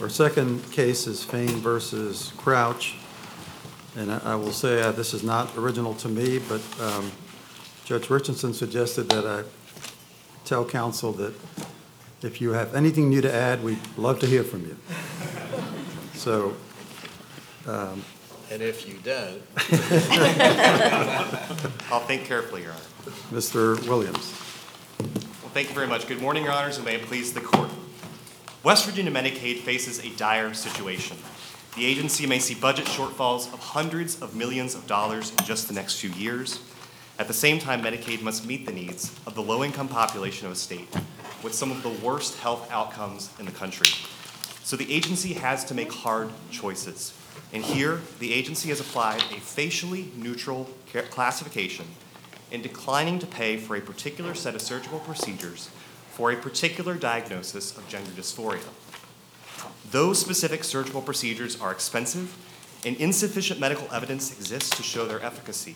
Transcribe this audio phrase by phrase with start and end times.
[0.00, 2.96] Our second case is Fain versus Crouch.
[3.96, 7.12] And I I will say, uh, this is not original to me, but um,
[7.84, 9.44] Judge Richardson suggested that I
[10.44, 11.32] tell counsel that
[12.22, 14.76] if you have anything new to add, we'd love to hear from you.
[16.14, 16.56] So,
[18.50, 19.42] And if you don't,
[21.92, 22.80] I'll think carefully, Your Honor.
[23.32, 23.88] Mr.
[23.88, 24.32] Williams.
[24.98, 26.08] Well, thank you very much.
[26.08, 27.70] Good morning, Your Honors, and may it please the court.
[28.64, 31.18] West Virginia Medicaid faces a dire situation.
[31.76, 35.74] The agency may see budget shortfalls of hundreds of millions of dollars in just the
[35.74, 36.62] next few years.
[37.18, 40.56] At the same time, Medicaid must meet the needs of the low-income population of a
[40.56, 40.88] state
[41.42, 43.92] with some of the worst health outcomes in the country.
[44.62, 47.12] So the agency has to make hard choices.
[47.52, 50.70] And here, the agency has applied a facially neutral
[51.10, 51.84] classification
[52.50, 55.68] in declining to pay for a particular set of surgical procedures
[56.14, 58.62] for a particular diagnosis of gender dysphoria.
[59.90, 62.36] Those specific surgical procedures are expensive,
[62.86, 65.74] and insufficient medical evidence exists to show their efficacy.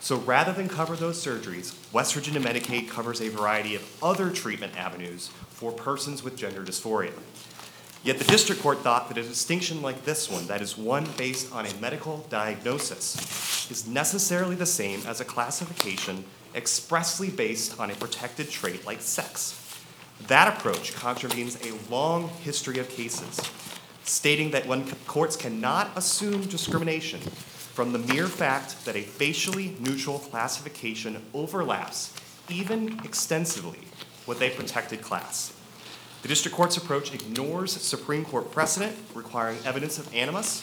[0.00, 4.74] So rather than cover those surgeries, West Virginia Medicaid covers a variety of other treatment
[4.78, 7.12] avenues for persons with gender dysphoria.
[8.04, 11.52] Yet the district court thought that a distinction like this one, that is one based
[11.52, 17.94] on a medical diagnosis, is necessarily the same as a classification expressly based on a
[17.96, 19.57] protected trait like sex.
[20.26, 23.40] That approach contravenes a long history of cases,
[24.04, 30.18] stating that when courts cannot assume discrimination from the mere fact that a facially neutral
[30.18, 32.12] classification overlaps,
[32.48, 33.78] even extensively,
[34.26, 35.52] with a protected class.
[36.22, 40.62] The district court's approach ignores Supreme Court precedent requiring evidence of animus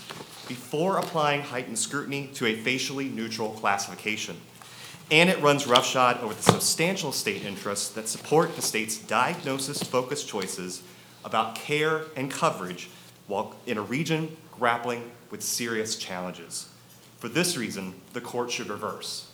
[0.49, 4.35] before applying heightened scrutiny to a facially neutral classification.
[5.11, 10.81] And it runs roughshod over the substantial state interests that support the state's diagnosis-focused choices
[11.23, 12.89] about care and coverage
[13.27, 16.69] while in a region grappling with serious challenges.
[17.19, 19.29] For this reason, the court should reverse.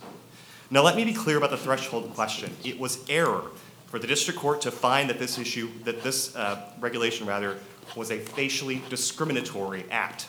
[0.69, 2.51] Now, let me be clear about the threshold question.
[2.65, 3.43] It was error
[3.87, 7.57] for the district court to find that this issue, that this uh, regulation rather,
[7.95, 10.27] was a facially discriminatory act.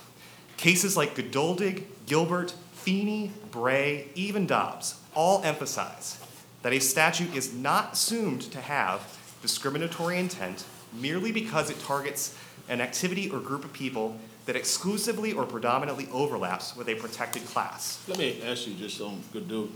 [0.57, 6.19] Cases like Geduldig, Gilbert, Feeney, Bray, even Dobbs all emphasize
[6.63, 12.37] that a statute is not assumed to have discriminatory intent merely because it targets
[12.69, 18.03] an activity or group of people that exclusively or predominantly overlaps with a protected class.
[18.09, 19.69] Let me ask you just on Godot,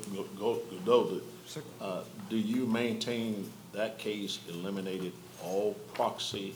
[1.80, 5.12] uh, do you maintain that case eliminated
[5.44, 6.54] all proxy,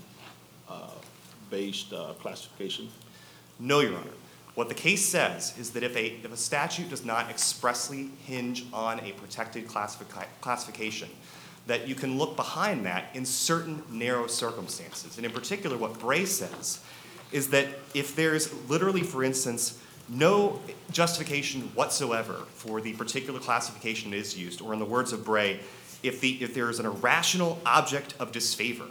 [0.68, 0.90] uh,
[1.50, 2.88] based, uh, classification?
[3.58, 4.10] No, Your Honor.
[4.54, 8.64] What the case says is that if a, if a statute does not expressly hinge
[8.72, 11.08] on a protected classifi- classification,
[11.66, 15.16] that you can look behind that in certain narrow circumstances.
[15.16, 16.80] And in particular, what Bray says
[17.32, 24.16] is that if there's literally, for instance, no justification whatsoever for the particular classification that
[24.16, 25.60] is used, or in the words of Bray,
[26.02, 28.88] if, the, if there is an irrational object of disfavor,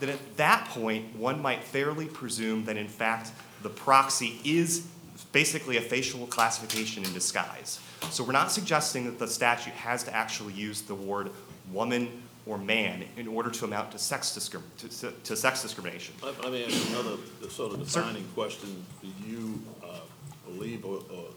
[0.00, 3.32] then at that point, one might fairly presume that in fact
[3.64, 4.86] the proxy is
[5.32, 7.80] basically a facial classification in disguise.
[8.10, 11.30] So we're not suggesting that the statute has to actually use the word
[11.72, 16.14] woman or man in order to amount to sex, discrim- to, to sex discrimination.
[16.22, 17.16] Let, let me ask another,
[17.48, 18.02] sort of Sir.
[18.02, 18.84] defining question.
[19.00, 20.00] Do you, uh,
[20.46, 21.30] believe or, or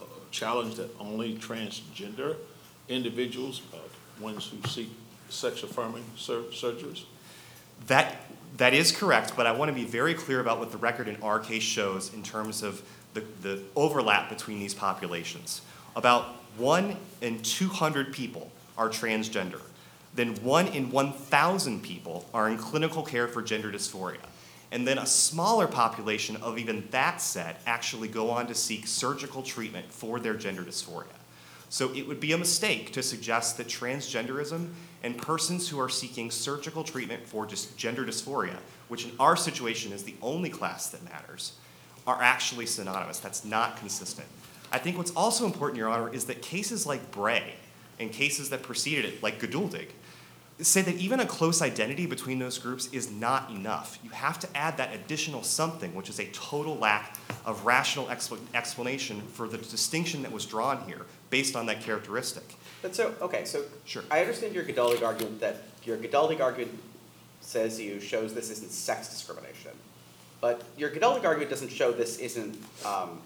[0.00, 2.36] uh, challenge that only transgender
[2.88, 3.76] individuals, uh,
[4.18, 4.88] ones who seek
[5.28, 7.04] sex affirming sur- surgeries?
[7.86, 8.16] That,
[8.56, 11.16] that is correct, but I want to be very clear about what the record in
[11.22, 12.82] our case shows in terms of
[13.14, 15.60] the, the overlap between these populations.
[15.94, 19.60] About one in 200 people are transgender.
[20.14, 24.24] Then one in 1,000 people are in clinical care for gender dysphoria.
[24.72, 29.42] And then a smaller population of even that set actually go on to seek surgical
[29.42, 31.06] treatment for their gender dysphoria.
[31.68, 34.70] So it would be a mistake to suggest that transgenderism
[35.02, 38.56] and persons who are seeking surgical treatment for gender dysphoria,
[38.88, 41.52] which in our situation is the only class that matters,
[42.06, 43.18] are actually synonymous.
[43.18, 44.28] That's not consistent.
[44.72, 47.54] I think what's also important, Your Honor, is that cases like Bray
[47.98, 49.88] and cases that preceded it, like Geduldig,
[50.58, 53.98] say that even a close identity between those groups is not enough.
[54.02, 58.38] You have to add that additional something, which is a total lack of rational expl-
[58.54, 62.54] explanation for the distinction that was drawn here based on that characteristic.
[62.82, 63.64] But so, okay, so.
[63.84, 64.04] Sure.
[64.10, 66.78] I understand your Geduldig argument that, your Geduldig argument
[67.40, 69.72] says you, shows this isn't sex discrimination.
[70.40, 73.20] But your Geduldig argument doesn't show this isn't, um,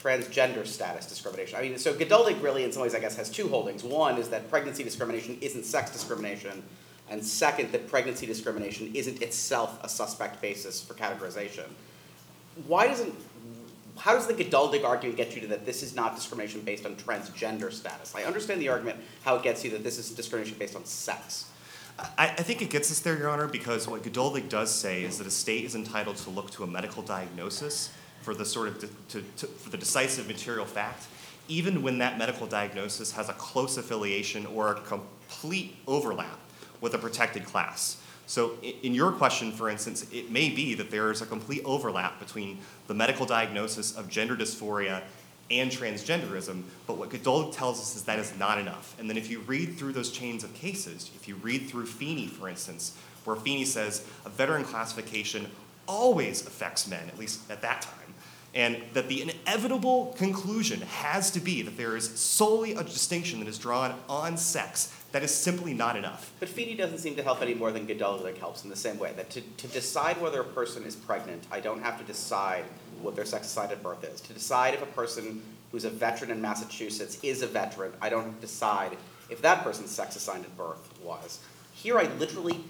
[0.00, 1.58] transgender status discrimination.
[1.58, 3.82] I mean, so Geduldig really in some ways, I guess, has two holdings.
[3.82, 6.62] One is that pregnancy discrimination isn't sex discrimination,
[7.08, 11.66] And second, that pregnancy discrimination isn't itself a suspect basis for categorization.
[12.66, 13.14] Why doesn't,
[13.98, 16.96] how does the Geduldig argument get you to that this is not discrimination based on
[16.96, 18.14] transgender status?
[18.14, 21.50] I understand the argument, how it gets you that this is discrimination based on sex.
[21.98, 25.18] I, I think it gets us there, Your Honor, because what Geduldig does say is
[25.18, 27.90] that a state is entitled to look to a medical diagnosis
[28.20, 31.06] for the sort of, de- to, to, for the decisive material fact,
[31.48, 36.38] even when that medical diagnosis has a close affiliation or a complete overlap
[36.80, 38.02] with a protected class.
[38.26, 42.18] So in your question, for instance, it may be that there is a complete overlap
[42.18, 42.58] between
[42.88, 45.02] the medical diagnosis of gender dysphoria
[45.48, 48.96] and transgenderism, but what Geduldig tells us is that is not enough.
[48.98, 52.26] And then if you read through those chains of cases, if you read through Feeney,
[52.26, 55.48] for instance, where Feeney says a veteran classification
[55.86, 58.14] always affects men, at least at that time,
[58.54, 63.48] and that the inevitable conclusion has to be that there is solely a distinction that
[63.48, 66.30] is drawn on sex, that is simply not enough.
[66.40, 69.14] But Feeney doesn't seem to help any more than Geduldig helps in the same way,
[69.16, 72.64] that to, to decide whether a person is pregnant, I don't have to decide
[73.00, 74.20] what their sex assigned at birth is.
[74.20, 75.42] To decide if a person
[75.72, 78.98] who's a veteran in Massachusetts is a veteran, I don't decide
[79.30, 81.40] if that person's sex assigned at birth was.
[81.72, 82.60] Here, I literally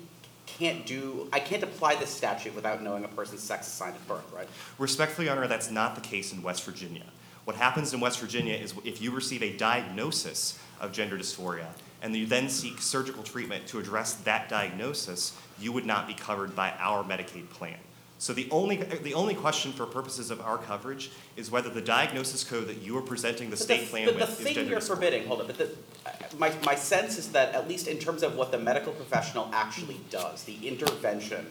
[0.46, 4.32] can't do, I can't apply this statute without knowing a person's sex assigned at birth,
[4.32, 4.46] right?
[4.78, 7.06] Respectfully, Your Honor, that's not the case in West Virginia.
[7.42, 11.66] What happens in West Virginia is if you receive a diagnosis of gender dysphoria
[12.02, 16.54] and you then seek surgical treatment to address that diagnosis, you would not be covered
[16.54, 17.76] by our Medicaid plan.
[18.18, 22.44] So the only, the only question for purposes of our coverage is whether the diagnosis
[22.44, 24.70] code that you are presenting the But state plan but with the is thing gender
[24.70, 25.70] you're forbidding, hold on, but the,
[26.38, 30.00] my, my sense is that at least in terms of what the medical professional actually
[30.08, 31.46] does, the intervention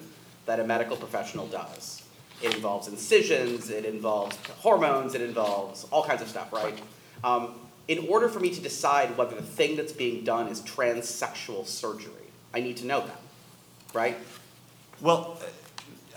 [0.47, 2.03] that a medical professional does,
[2.41, 6.79] it involves incisions, it involves hormones, it involves all kinds of stuff, right?
[7.23, 7.53] Um,
[7.87, 12.11] in order for me to decide whether the thing that's being done is transsexual surgery,
[12.53, 13.19] I need to know that,
[13.93, 14.17] right?
[15.01, 15.37] Well,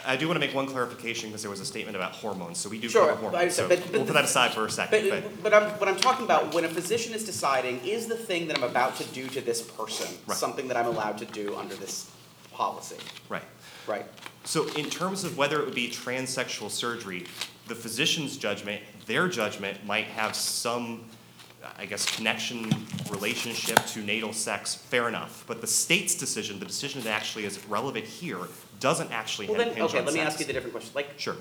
[0.06, 2.68] I do want to make one clarification because there was a statement about hormones, so
[2.70, 3.54] we do Sure, cover but I- hormones.
[3.56, 5.22] So but- but we'll put that aside for a second, but.
[5.22, 8.46] But, but I'm, what I'm talking about, when a physician is deciding, is the thing
[8.48, 10.38] that I'm about to do to this person Right.
[10.38, 12.08] something that I'm allowed to do under this
[12.52, 12.96] policy,
[13.28, 13.42] Right.
[13.86, 14.06] right?
[14.44, 17.26] So in terms of whether it would be transsexual surgery,
[17.66, 21.04] the physician's judgment, their judgment might have some,
[21.76, 22.70] I guess, connection,
[23.10, 25.44] relationship to natal sex, fair enough.
[25.46, 28.38] But the state's decision, the decision that actually is relevant here,
[28.80, 30.92] doesn't actually Well have then, hinge okay, on let me ask you the different question,
[30.94, 31.36] like, Sure.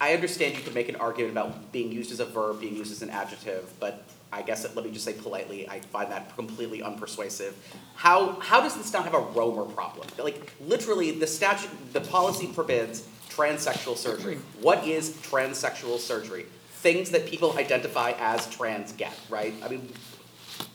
[0.00, 2.92] I understand you could make an argument about being used as a verb, being used
[2.92, 6.34] as an adjective, but I guess, it- let me just say politely, I find that
[6.36, 7.52] completely unpersuasive.
[7.96, 10.06] How, how does this not have a Romer problem?
[10.18, 14.38] Like, literally, the statute, the policy forbids transsexual surgery.
[14.60, 16.46] What is transsexual surgery?
[16.80, 19.52] Things that people identify as trans get, right?
[19.62, 19.92] I mean,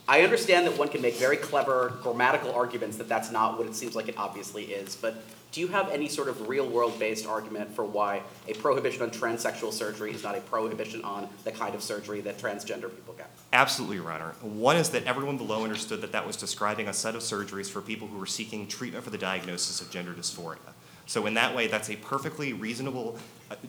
[0.08, 3.76] I understand that one can make very clever grammatical arguments that that's not what it
[3.76, 5.24] seems like it obviously is, but
[5.54, 10.12] do you have any sort of real-world-based argument for why a prohibition on transsexual surgery
[10.12, 13.30] is not a prohibition on the kind of surgery that transgender people get?
[13.54, 14.34] Absolutely, Your Honor.
[14.42, 17.82] One is that everyone below understood that that was describing a set of surgeries for
[17.82, 20.58] people who were seeking treatment for the diagnosis of gender dysphoria.
[21.06, 23.20] So in that way, that's a perfectly reasonable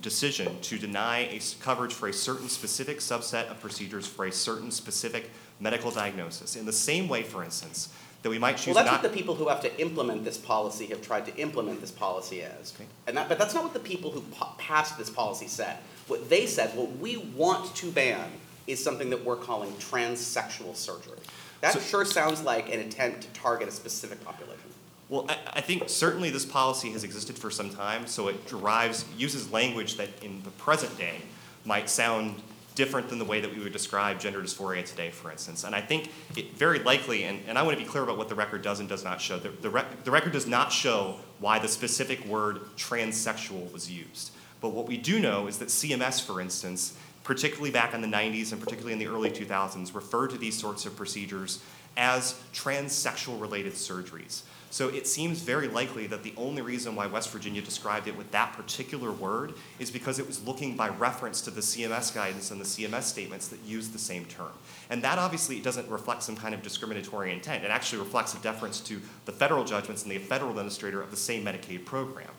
[0.00, 4.70] decision to deny a coverage for a certain specific subset of procedures for a certain
[4.70, 6.56] specific medical diagnosis.
[6.56, 7.88] In the same way, for instance,
[8.22, 9.02] that we might choose Well, that's not.
[9.02, 12.42] what the people who have to implement this policy have tried to implement this policy
[12.42, 12.72] as.
[12.74, 12.86] Okay.
[13.06, 15.76] And that, but that's not what the people who pa- passed this policy said.
[16.06, 18.30] What they said, what we want to ban
[18.66, 21.18] is something that we're calling transsexual surgery.
[21.60, 24.63] That So- sure sounds like an attempt to target a specific population.
[25.08, 29.04] Well, I, I think certainly this policy has existed for some time, so it derives,
[29.16, 31.16] uses language that in the present day
[31.64, 32.36] might sound
[32.74, 35.64] different than the way that we would describe gender dysphoria today, for instance.
[35.64, 38.28] And I think it very likely, and, and I want to be clear about what
[38.28, 39.38] the record does and does not show.
[39.38, 44.32] The, the, the record does not show why the specific word transsexual was used.
[44.60, 48.52] But what we do know is that CMS, for instance, particularly back in the 90s
[48.52, 51.62] and particularly in the early 2000s, referred to these sorts of procedures
[51.96, 54.42] as transsexual related surgeries.
[54.74, 58.32] So it seems very likely that the only reason why West Virginia described it with
[58.32, 62.60] that particular word is because it was looking by reference to the CMS guidance and
[62.60, 64.50] the CMS statements that use the same term.
[64.90, 67.62] And that obviously doesn't reflect some kind of discriminatory intent.
[67.62, 71.16] It actually reflects a deference to the federal judgments and the federal administrator of the
[71.16, 72.30] same Medicaid program.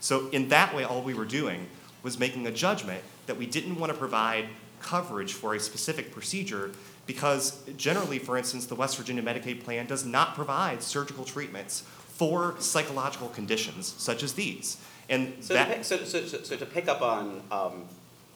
[0.00, 1.68] So in that way, all we were doing
[2.02, 4.48] was making a judgment that we didn't want to provide
[4.80, 6.72] coverage for a specific procedure
[7.06, 12.54] because generally, for instance, the West Virginia Medicaid plan does not provide surgical treatments for
[12.60, 14.78] psychological conditions such as these.
[15.08, 17.84] And So to, pick, so, so, so, to pick up on um,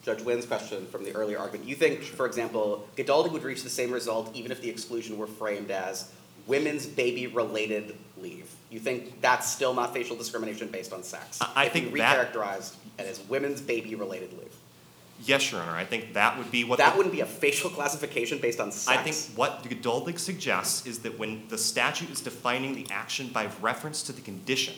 [0.04, 3.70] Judge Wynn's question from the earlier argument, you think, for example, Geduldig would reach the
[3.70, 6.10] same result even if the exclusion were framed as
[6.46, 8.50] women's baby-related leave.
[8.70, 11.38] You think that's still not facial discrimination based on sex?
[11.40, 14.52] I- I think that- recharacterized it as women's baby-related leave.
[15.25, 16.76] Yes, Your Honor, I think that would be what.
[16.78, 18.96] the- That wouldn't be a facial classification based on sex?
[18.98, 23.28] I think what the Geduldig suggests is that when the statute is defining the action
[23.28, 24.75] by reference to the condition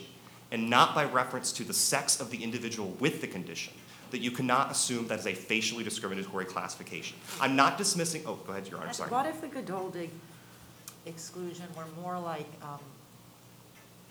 [0.51, 3.75] and not by reference to the sex of the individual with the condition,
[4.11, 7.17] that you cannot assume that is a facially discriminatory classification.
[7.41, 9.11] I'm not dismissing, oh, go ahead, Your Honor, I'm sorry.
[9.11, 10.09] What if the Geduldig
[11.07, 12.79] exclusion were more like, um,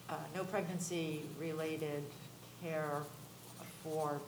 [0.09, 2.03] uh, no pregnancy-related
[2.63, 3.01] care
[3.83, 4.21] for,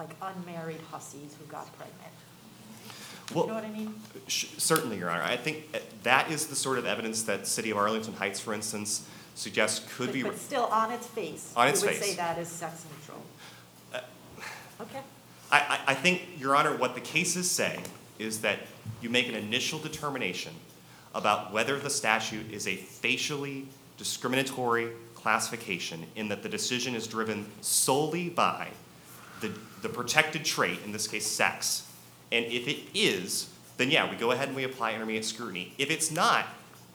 [0.00, 1.98] like, unmarried hussies who got pregnant?
[3.30, 3.94] You know what I mean?
[4.26, 5.22] Sh- Certainly, Your Honor.
[5.22, 8.52] I think uh, that is the sort of evidence that City of Arlington Heights, for
[8.54, 10.22] instance, suggests could But- be.
[10.22, 11.52] But still, on its face.
[11.54, 12.10] On its You would face.
[12.10, 13.22] say that is sex neutral.
[13.94, 14.00] Uh,
[14.82, 15.00] Okay.
[15.52, 17.80] I, I think, Your Honor, what the cases say
[18.18, 18.60] is that
[19.02, 20.54] you make an initial determination
[21.14, 23.66] about whether the statute is a facially
[23.98, 28.68] discriminatory classification in that the decision is driven solely by
[29.40, 29.52] the,
[29.82, 31.86] the protected trait, in this case, sex.
[32.32, 35.72] And if it is, then yeah, we go ahead and we apply intermediate scrutiny.
[35.78, 36.46] If it's not,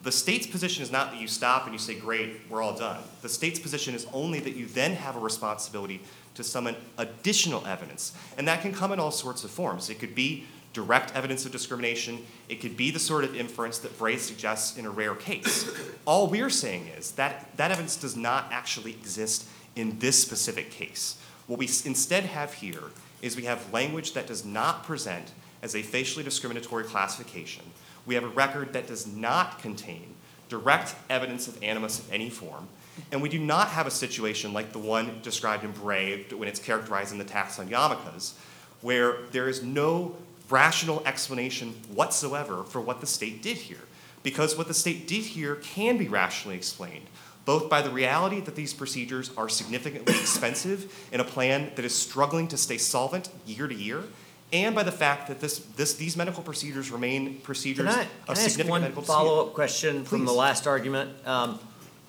[0.04, 3.02] the state's position is not that you stop and you say, great, we're all done.
[3.22, 6.00] The state's position is only that you then have a responsibility
[6.36, 8.14] to summon additional evidence.
[8.38, 9.90] And that can come in all sorts of forms.
[9.90, 12.20] It could be direct evidence of discrimination.
[12.50, 15.68] It could be the sort of inference that Bray suggests in a rare case.
[16.06, 21.18] All we're saying is that that evidence does not actually exist in this specific case.
[21.48, 22.84] What we instead have here
[23.22, 27.64] is we have language that does not present as a facially discriminatory classification.
[28.06, 30.16] We have a record that does not contain
[30.50, 32.68] direct evidence of animus of any form.
[33.12, 36.60] And we do not have a situation like the one described in Bray when it's
[36.60, 38.34] characterized in the tax on yarmulkes,
[38.82, 40.16] where there is no
[40.50, 43.80] rational explanation whatsoever for what the state did here.
[44.24, 47.06] Because what the state did here can be rationally explained,
[47.46, 51.96] both by the reality that these procedures are significantly expensive in a plan that is
[51.96, 54.04] struggling to stay solvent year to year,
[54.52, 58.08] and by the fact that this, this, these medical procedures remain Can procedures I, of
[58.08, 61.12] can I ask significant one medical follow-up question from the last argument?
[61.28, 61.60] Um,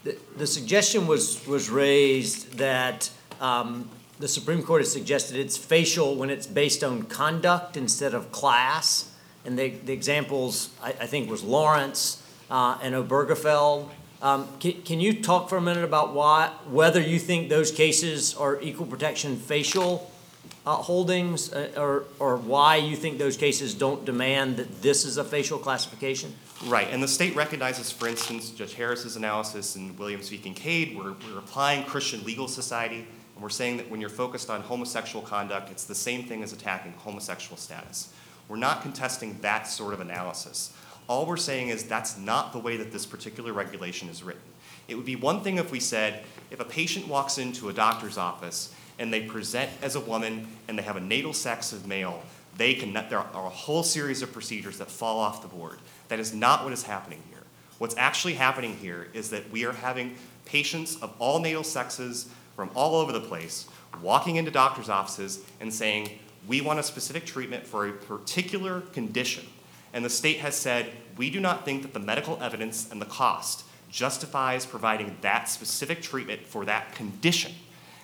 [0.07, 3.91] The, the suggestion was, was raised that um,
[4.21, 9.11] the Supreme Court has suggested it's facial when it's based on conduct instead of class.
[9.45, 13.89] And the, the examples, I, I think, was Lawrence uh, and Obergefell.
[14.23, 18.35] Um, Can, can you talk for a minute about why, whether you think those cases
[18.35, 20.11] are equal protection facial
[20.65, 25.17] uh, holdings, uh, or, or why you think those cases don't demand that this is
[25.17, 26.35] a facial classification?
[26.65, 30.39] Right, and the state recognizes, for instance, Judge Harris's analysis in Williams v.
[30.39, 34.63] Kincaid, we're, we're applying Christian legal society, and we're saying that when you're focused on
[34.63, 38.13] homosexual conduct, it's the same thing as attacking homosexual status.
[38.49, 40.73] We're not contesting that sort of analysis.
[41.09, 44.43] All we're saying is that's not the way that this particular regulation is written.
[44.89, 48.19] It would be one thing if we said, if a patient walks into a doctor's
[48.19, 52.23] office and they present as a woman and they have a natal sex of male,
[52.57, 55.79] they can, there are a whole series of procedures that fall off the board.
[56.09, 57.43] That is not what is happening here.
[57.79, 62.71] What's actually happening here is that we are having patients of all natal sexes from
[62.75, 63.67] all over the place
[64.03, 66.11] walking into doctor's offices and saying,
[66.47, 69.45] we want a specific treatment for a particular condition.
[69.97, 73.07] And the state has said, we do not think that the medical evidence and the
[73.07, 77.53] cost justifies providing that specific treatment for that condition.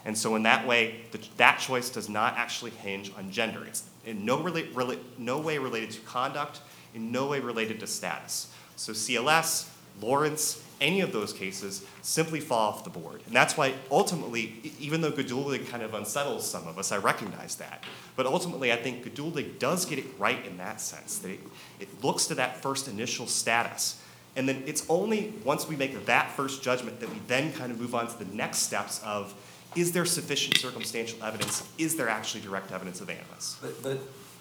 [0.07, 3.63] And so in that way, the, that choice does not actually hinge on gender.
[3.67, 6.63] It's in no, rela- rela- no way related to conduct,
[6.95, 8.51] in no way related to status.
[8.77, 9.69] So CLS,
[10.01, 13.23] Lawrence, any of those cases simply fall off the board.
[13.27, 17.55] And that's why ultimately, even though Geduldig kind of unsettles some of us, I recognize
[17.57, 17.85] that.
[18.17, 21.41] But ultimately, I think Geduldig does get it right in that sense, that it,
[21.81, 24.03] it looks to that first initial status.
[24.35, 27.81] And then it's only once we make that first judgment that we then kind of
[27.81, 29.35] move on to the next steps of,
[29.77, 31.67] is there sufficient circumstantial evidence?
[31.79, 33.57] Is there actually direct evidence of animus?
[33.63, 33.99] But, but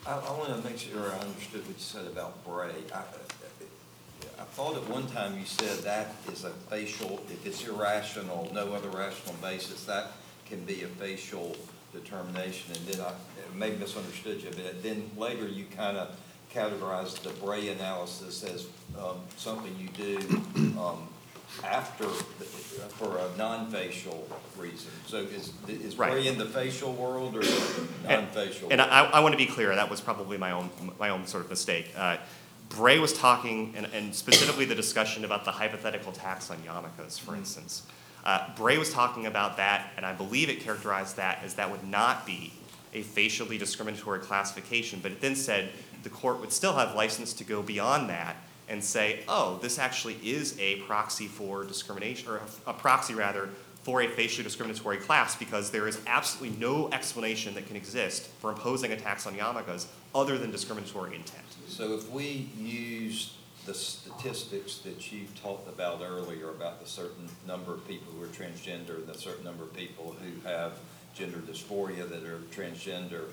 [0.08, 2.72] I, I want to make sure I understood what you said about Bray.
[2.94, 3.04] I,
[4.42, 8.74] I thought at one time you said that is a facial, if it's irrational, no
[8.74, 10.14] other rational basis, that
[10.48, 11.56] can be a facial
[11.94, 12.76] determination.
[12.76, 13.12] And then I
[13.56, 16.18] may misunderstood you, but then later you kind of
[16.54, 18.66] categorized the Bray analysis as
[19.00, 20.18] um, something you do
[20.80, 21.08] um,
[21.64, 24.90] after, the- for a non-facial reason.
[25.06, 26.12] So is, is Right.
[26.14, 27.42] Bray in the facial world or
[28.08, 28.70] And- non-facial?
[28.72, 31.44] And I, I want to be clear, that was probably my own, my own sort
[31.44, 31.92] of mistake.
[31.96, 32.18] Uh,
[32.76, 37.36] Bray was talking, and, and specifically the discussion about the hypothetical tax on yarmulkes, for
[37.36, 37.84] instance.
[38.24, 41.84] Uh, Bray was talking about that, and I believe it characterized that as that would
[41.84, 42.54] not be
[42.94, 45.70] a facially discriminatory classification, but it then said
[46.04, 48.36] the court would still have license to go beyond that
[48.70, 53.50] and say, oh, this actually is a proxy for discrimination, or a proxy rather,
[53.84, 58.52] for a facially discriminatory class because there is absolutely no explanation that can exist for
[58.52, 61.42] imposing a tax on yarmulkes other than discriminatory intent.
[61.72, 67.74] So if we use the statistics that you talked about earlier about the certain number
[67.74, 70.74] of people who are transgender, and the certain number of people who have
[71.16, 73.24] gender dysphoria that are transgender,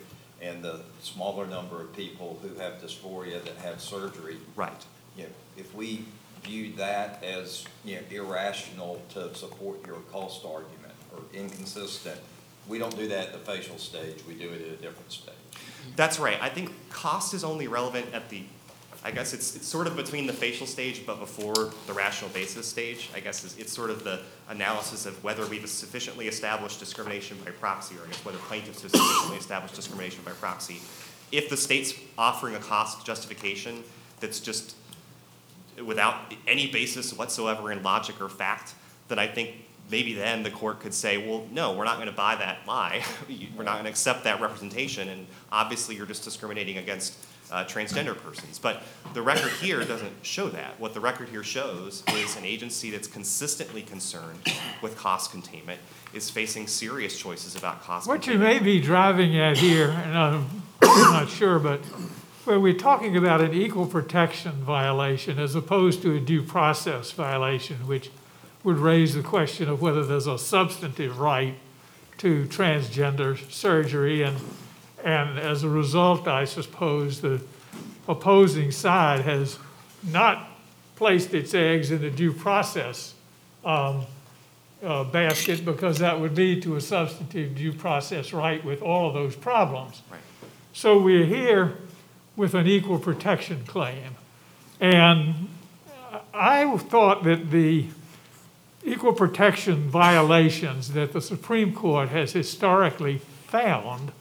[0.41, 4.85] and the smaller number of people who have dysphoria that have surgery, Right.
[5.17, 6.05] you know, if we
[6.45, 12.21] view that as, you know, irrational to support your cost argument or inconsistent,
[12.69, 15.35] we don't do that at the facial stage, we do it at a different stage.
[15.97, 16.39] That's right.
[16.41, 18.43] I think cost is only relevant at the,
[19.05, 22.67] I guess it's, it's sort of between the facial stage but before the rational basis
[22.67, 23.11] stage.
[23.15, 27.51] I guess it's, it's sort of the analysis of whether we've sufficiently established discrimination by
[27.53, 30.81] proxy, or I guess whether plaintiffs have sufficiently established discrimination by proxy.
[31.31, 33.85] If the state's offering a cost justification
[34.21, 34.77] that's just
[35.85, 38.75] without any basis whatsoever in logic or fact,
[39.09, 42.15] then I think maybe then the court could say, well, no, we're not going to
[42.15, 43.03] buy that lie.
[43.57, 47.15] We're not going to accept that representation, and obviously you're just discriminating against
[47.51, 48.59] uh, transgender persons.
[48.59, 48.83] But
[49.15, 50.79] the record here doesn't show that.
[50.79, 54.39] What the record here shows is an agency that's consistently concerned
[54.83, 55.81] with cost containment
[56.13, 60.63] is facing serious choices about cost What you may be driving at here, and I'm
[60.83, 61.81] not sure, but
[62.45, 67.87] where we're talking about an equal protection violation as opposed to a due process violation,
[67.87, 68.11] which
[68.65, 71.55] would raise the question of whether there's a substantive right
[72.19, 74.23] to transgender surgery.
[74.23, 74.37] And,
[75.05, 77.41] and as a result, I suppose the
[78.09, 79.59] opposing side has
[80.03, 80.49] not
[80.97, 83.15] placed its eggs in the due process
[83.65, 84.05] um,
[84.83, 89.15] uh, basket because that would lead to a substantive due process right with all of
[89.15, 90.03] those problems.
[90.11, 90.21] Right.
[90.73, 91.77] So we're here
[92.37, 94.15] with an equal protection claim.
[94.81, 95.49] And
[96.33, 97.89] I thought that the
[98.85, 104.13] equal protection violations that the Supreme Court has historically found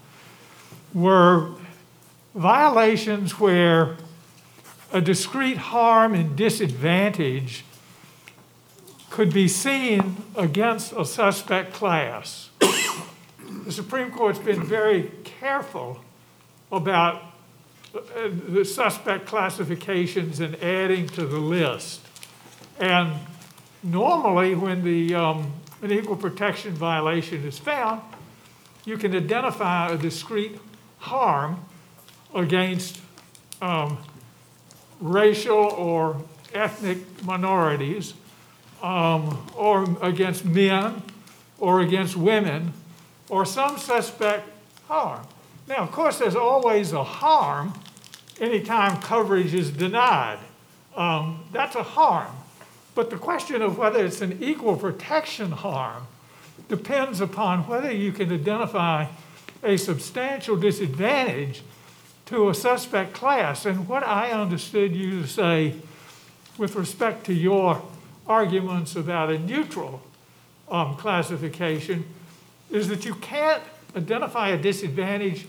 [0.93, 1.51] were
[2.33, 3.97] violations where
[4.91, 7.63] a discrete harm and disadvantage
[9.09, 12.49] could be seen against a suspect class.
[13.65, 15.99] The Supreme Court's been very careful
[16.71, 17.21] about
[17.95, 17.99] uh,
[18.47, 22.01] the suspect classifications and adding to the list.
[22.79, 23.13] And
[23.91, 28.01] normally, when the, um, an equal protection violation is found,
[28.85, 30.59] you can identify a discrete
[30.99, 31.59] harm
[32.33, 32.99] against
[33.61, 33.97] um,
[34.99, 36.21] racial or
[36.53, 38.13] ethnic minorities,
[38.81, 41.01] um, or against men,
[41.59, 42.73] or against women,
[43.29, 44.47] or some suspect
[44.87, 45.25] harm.
[45.67, 47.73] Now, of course, there's always a harm
[48.39, 50.39] anytime coverage is denied.
[50.95, 52.33] Um, that's a harm.
[52.97, 56.07] But the question of whether it's an equal protection harm
[56.67, 59.05] depends upon whether you can identify
[59.63, 61.61] a substantial disadvantage
[62.25, 63.67] to a suspect class.
[63.67, 65.75] And what I understood you to say
[66.57, 67.83] with respect to your
[68.25, 70.01] arguments about a neutral
[70.67, 72.03] um, classification
[72.71, 73.61] is that you can't
[73.95, 75.45] identify a disadvantage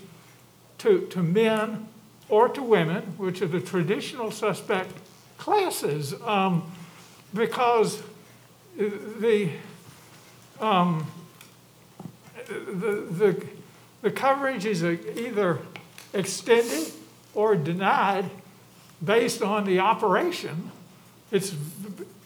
[0.77, 1.87] to, to men
[2.29, 4.91] or to women, which are the traditional suspect
[5.39, 6.71] classes, um,
[7.33, 8.01] because
[8.77, 9.51] the,
[10.59, 11.05] um,
[12.47, 13.45] the, the,
[14.01, 15.59] the coverage is either
[16.13, 16.91] extended
[17.33, 18.29] or denied
[19.03, 20.71] based on the operation.
[21.31, 21.55] It's,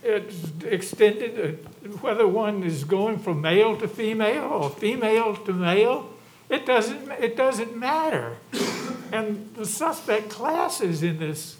[0.03, 6.09] it's extended, uh, whether one is going from male to female or female to male,
[6.49, 8.37] it doesn't, it doesn't matter.
[9.11, 11.57] And the suspect classes in this,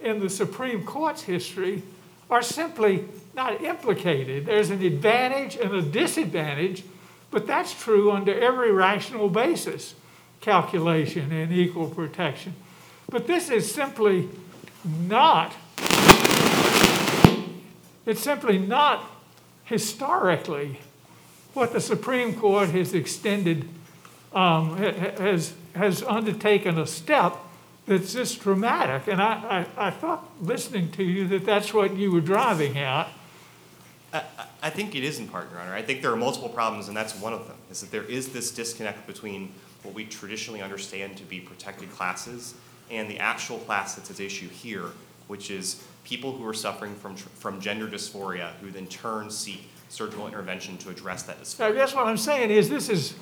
[0.00, 1.82] in the Supreme Court's history,
[2.30, 4.46] are simply not implicated.
[4.46, 6.84] There's an advantage and a disadvantage,
[7.30, 9.94] but that's true under every rational basis
[10.40, 12.54] calculation and equal protection.
[13.10, 14.28] But this is simply
[14.84, 15.54] not,
[18.06, 19.04] it's simply not
[19.64, 20.80] historically
[21.54, 23.62] what the Supreme Court has extended,
[24.32, 27.36] um, ha- ha- has, has undertaken a step
[27.88, 29.08] that's this dramatic.
[29.08, 33.08] And I, I, I thought, listening to you, that that's what you were driving at.
[34.12, 34.22] I,
[34.62, 35.74] I think it is in part, Your Honor.
[35.74, 38.28] I think there are multiple problems, and that's one of them, is that there is
[38.28, 42.54] this disconnect between what we traditionally understand to be protected classes
[42.90, 44.86] and the actual class that's at issue here,
[45.26, 50.26] which is people who are suffering from, from gender dysphoria, who then turn seek surgical
[50.26, 51.66] intervention to address that dysphoria.
[51.66, 53.14] I guess what I'm saying is this is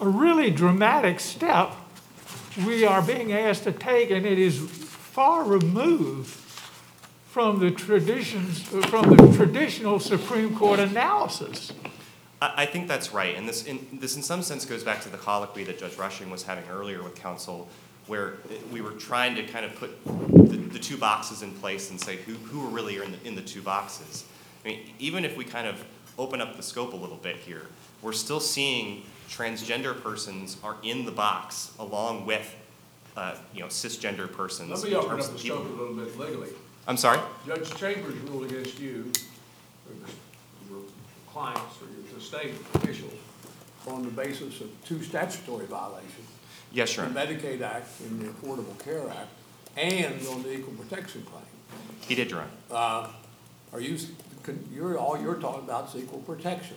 [0.00, 1.74] a really dramatic step
[2.66, 6.28] we are being asked to take, and it is far removed
[7.28, 11.72] from the traditions, from the traditional Supreme Court analysis.
[12.42, 15.18] I, think that's right, and this, in, this in some sense goes back to the
[15.18, 17.68] colloquy that Judge Rushing was having earlier with counsel,
[18.06, 18.38] where
[18.72, 22.16] we were trying to kind of put the, the two boxes in place and say
[22.16, 24.24] who, who are really in the, in the two boxes.
[24.64, 25.84] I mean, even if we kind of
[26.18, 27.66] open up the scope a little bit here,
[28.02, 32.54] we're still seeing transgender persons are in the box along with,
[33.16, 34.70] uh, you know, cisgender persons.
[34.70, 36.50] Let me open up the scope a little bit legally.
[36.88, 37.20] I'm sorry?
[37.46, 39.12] Judge Chambers ruled against you,
[40.68, 40.80] your
[41.30, 43.12] clients, or your, the state officials,
[43.86, 46.28] on the basis of two statutory violations.
[46.72, 49.28] Yes, Your The Medicaid Act and the Affordable Care Act,
[49.76, 51.42] and on the equal protection claim.
[52.00, 52.50] He did, Your Honor.
[52.70, 53.08] Uh,
[53.72, 53.96] Are you,
[54.72, 56.76] you're, all you're talking about is equal protection.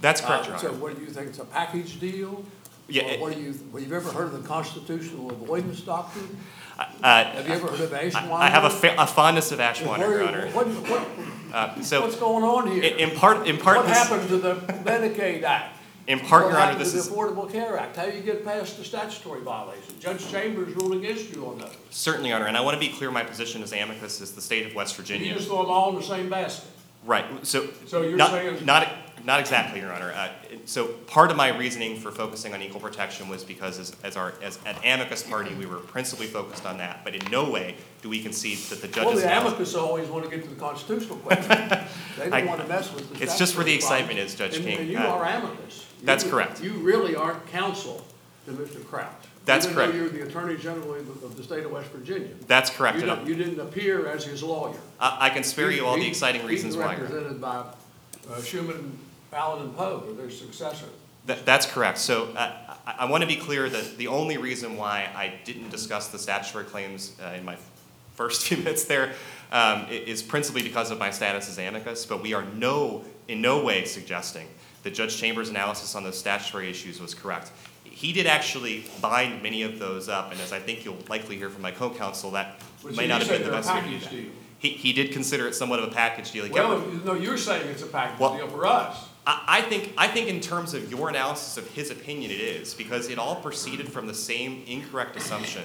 [0.00, 2.44] That's correct, Uh, Your So what do you think, it's a package deal?
[2.88, 6.36] Yeah, Or it- what do you, well, you've ever heard of the constitutional avoidance doctrine?
[6.78, 6.84] Uh,
[7.24, 8.32] Have you ever heard of I Ashwander?
[8.32, 10.46] I have a fa- a fondness of Ashwander, Where- Your Honor.
[10.50, 11.08] What, what,
[11.54, 12.82] Uh, So, what's going on here?
[12.82, 14.54] in part, in part, What this- happened to the
[14.84, 15.76] Medicaid Act?
[16.08, 17.96] in part, What Your Honor, happened this to is, the Affordable Care Act?
[17.96, 19.94] How do you get past the statutory violation?
[20.00, 21.70] Judge Chambers ruled against you on those.
[21.90, 24.40] certainly, Your Honor, and I want to be clear, my position as amicus is the
[24.40, 25.26] state of West Virginia.
[25.26, 25.38] You Virginia.
[25.38, 26.68] just throw them all in the same basket.
[27.04, 27.68] Right, so.
[27.86, 28.88] So you're not- saying- Not,
[29.24, 30.12] not exactly, Your Honor.
[30.12, 30.28] Uh,
[30.64, 34.34] So part of my reasoning for focusing on equal protection was because as, as our,
[34.42, 37.02] as an amicus party, we were principally focused on that.
[37.04, 39.22] But in no way do we concede that the judges.
[39.22, 41.50] Well, the amicus always want to get to the constitutional question.
[42.18, 44.64] They don't want to mess with the it's just where the excitement is, Judge And-
[44.66, 44.78] King.
[44.80, 45.86] And you Uh, are amicus.
[46.02, 46.62] that's correct.
[46.62, 48.04] You really aren't counsel
[48.46, 48.84] to Mr.
[48.86, 49.08] Crouch.
[49.44, 49.94] That's Even correct.
[49.94, 52.28] you're the Attorney General of the- state of West Virginia.
[52.46, 52.98] That's correct.
[53.00, 54.76] You you didn't appear as his lawyer.
[55.00, 56.90] I, I can spare you all the He- exciting reasons why.
[56.94, 57.16] He's Your Honor.
[57.16, 58.92] represented by uh, Schuman,
[59.32, 60.86] Allen, and Poe, or their successor.
[61.26, 61.98] That, that's correct.
[61.98, 62.52] So uh,
[62.86, 66.18] I, I want to be clear that the only reason why I didn't discuss the
[66.18, 67.56] statutory claims uh, in my
[68.14, 69.14] first few minutes there
[69.52, 73.64] um, is principally because of my status as amicus, but we are no, in no
[73.64, 74.48] way suggesting
[74.82, 77.52] that Judge Chambers' analysis on those statutory issues was correct.
[77.84, 81.50] He did actually bind many of those up, and as I think you'll likely hear
[81.50, 83.98] from my co-counsel, that But may see, not have been the best way to do
[84.00, 84.10] that.
[84.10, 84.30] deal.
[84.58, 86.44] He, he did consider it somewhat of a package deal.
[86.44, 89.08] He Well, no, you're saying it's a package Well- deal for us.
[89.26, 92.74] I, I think, I think in terms of your analysis of his opinion, it is,
[92.74, 95.64] because it all proceeded from the same incorrect assumption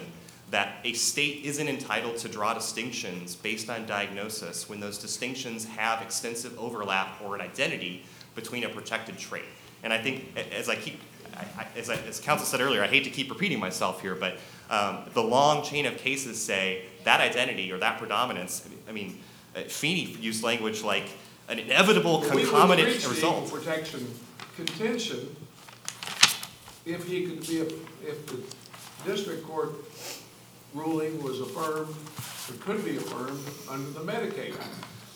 [0.50, 6.02] that a state isn't entitled to draw distinctions based on diagnosis when those distinctions have
[6.02, 9.44] extensive overlap or an identity between a protected trait.
[9.84, 11.02] And I think, as I keep,
[11.36, 14.38] I, as, I, as counsel said earlier, I hate to keep repeating myself here, but
[14.70, 18.68] um, the long chain of cases say that identity or that predominance.
[18.88, 19.20] I mean,
[19.56, 21.10] uh, Feeney used language like
[21.48, 23.52] an inevitable We concomitant the result.
[23.52, 24.08] protection
[24.56, 25.36] contention
[26.86, 28.38] if he could be, a- if the
[29.06, 29.74] district court
[30.74, 31.94] ruling was affirmed,
[32.50, 34.68] or could be affirmed under the Medicaid Act.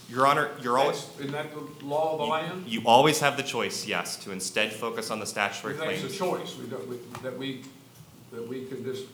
[0.10, 2.68] Your Honor, you're always, That's- Isn't that the law of the land?
[2.68, 6.04] you always have the choice, yes, to instead focus on the statutory We claims.
[6.04, 7.62] it's a choice, we we- that we,
[8.34, 9.06] that we can just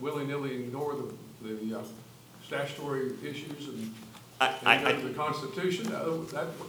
[0.00, 0.94] willy-nilly ignore
[1.42, 1.82] the, the uh,
[2.46, 3.92] statutory issues and
[4.40, 5.90] I, I, and go I, the Constitution.
[5.90, 6.04] That,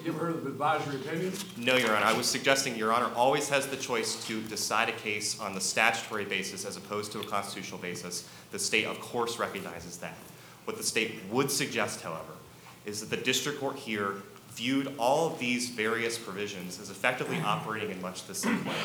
[0.04, 1.46] you ever heard of advisory opinions?
[1.58, 4.94] no, Your Honor, I was suggesting Your Honor always has the choice to decide a
[4.94, 8.28] case on the statutory basis as opposed to a constitutional basis.
[8.52, 10.16] The state, of course, recognizes that.
[10.66, 12.34] What the state would suggest, however,
[12.86, 14.16] is that the district court here
[14.52, 18.76] viewed all of these various provisions as effectively operating in much the same way.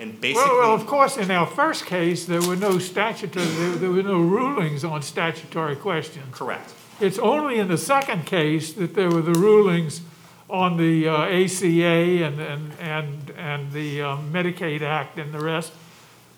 [0.00, 0.50] And basically.
[0.50, 4.02] Well, well, of course, in our first case, there were no statutory, there, there were
[4.02, 6.26] no rulings on statutory questions.
[6.30, 6.72] Correct.
[7.00, 10.02] It's only in the second case that there were the rulings
[10.50, 15.72] on the uh, ACA and, and, and, and the um, Medicaid Act and the rest.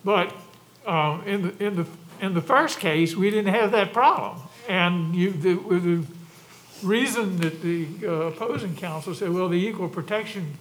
[0.04, 0.34] But
[0.86, 1.86] um, in, the, in, the,
[2.20, 4.40] in the first case, we didn't have that problem.
[4.68, 6.06] And you, the, the
[6.86, 10.58] reason that the uh, opposing counsel said, well, the equal protection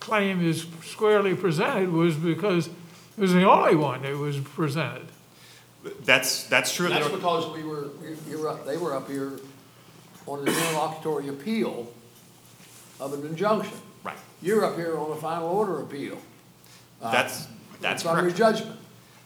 [0.00, 2.72] claim is squarely presented was because it
[3.16, 5.06] was the only one that was presented.
[6.04, 6.88] That's, that's true.
[6.88, 7.88] That's because we were,
[8.28, 9.38] you were, up- they were up here
[10.26, 11.90] on an interlocutory appeal
[13.00, 13.72] of an injunction.
[14.04, 14.18] Right.
[14.42, 16.18] You're up here on a final order appeal.
[17.00, 17.46] uh, That's,
[17.80, 18.36] that's Summary correct.
[18.36, 18.78] judgment.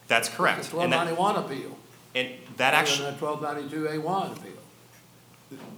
[0.07, 0.69] That's correct.
[0.69, 1.77] twelve And that, ninety-one appeal.
[2.13, 3.13] and that actually.
[3.41, 4.51] Ninety-two A one appeal.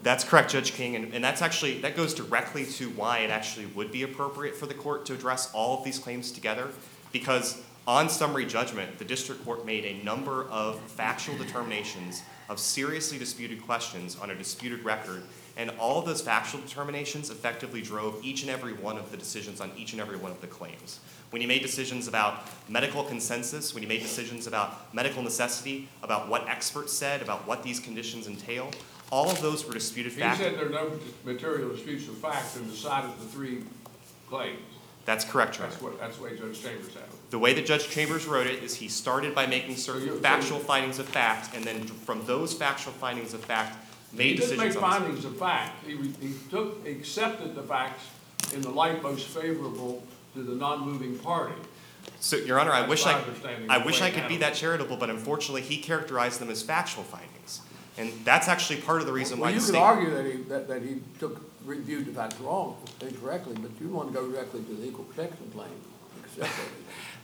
[0.03, 3.65] That's correct, Judge King, and, and that's actually, that goes directly to why it actually
[3.67, 6.69] would be appropriate for the court to address all of these claims together.
[7.11, 13.17] Because on summary judgment, the district court made a number of factual determinations of seriously
[13.17, 15.23] disputed questions on a disputed record.
[15.55, 19.59] And all of those factual determinations effectively drove each and every one of the decisions
[19.59, 20.99] on each and every one of the claims.
[21.31, 26.27] When you made decisions about medical consensus, when you made decisions about medical necessity, about
[26.27, 28.69] what experts said, about what these conditions entail,
[29.09, 30.39] All of those were disputed He fact.
[30.39, 33.63] said there are no material disputes of fact in the side of the three
[34.29, 34.59] claims.
[35.05, 35.71] That's correct, Your Honor.
[35.71, 37.09] That's what, that's the way Judge Chambers had it.
[37.29, 40.97] The way that Judge Chambers wrote it is he started by making certain factual findings
[40.97, 43.75] of fact, and then from those factual findings of fact,
[44.11, 45.01] He made didn't make decisions on.
[45.01, 45.85] findings of fact.
[45.85, 48.03] He, he took, accepted the facts
[48.53, 50.03] in the light most favorable
[50.35, 51.55] to the non-moving party.
[52.21, 53.21] So, Your Honor, I That's wish I,
[53.67, 57.59] I wish I could be that charitable, but unfortunately, he characterized them as factual findings.
[57.97, 59.79] And that's actually part of the reason why Well, the you could state.
[59.81, 64.07] argue that he, that, that he took, reviewed the facts wrong, incorrectly, but you want
[64.07, 65.69] to go directly to the equal protection claim.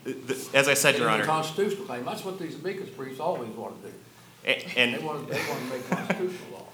[0.06, 0.52] Accept that.
[0.52, 3.82] the- As I said, Your Honor, constitutional claim, that's what these amicus briefs always want
[3.84, 3.96] to do.
[4.46, 6.66] a- They and, want, they want to make constitutional law.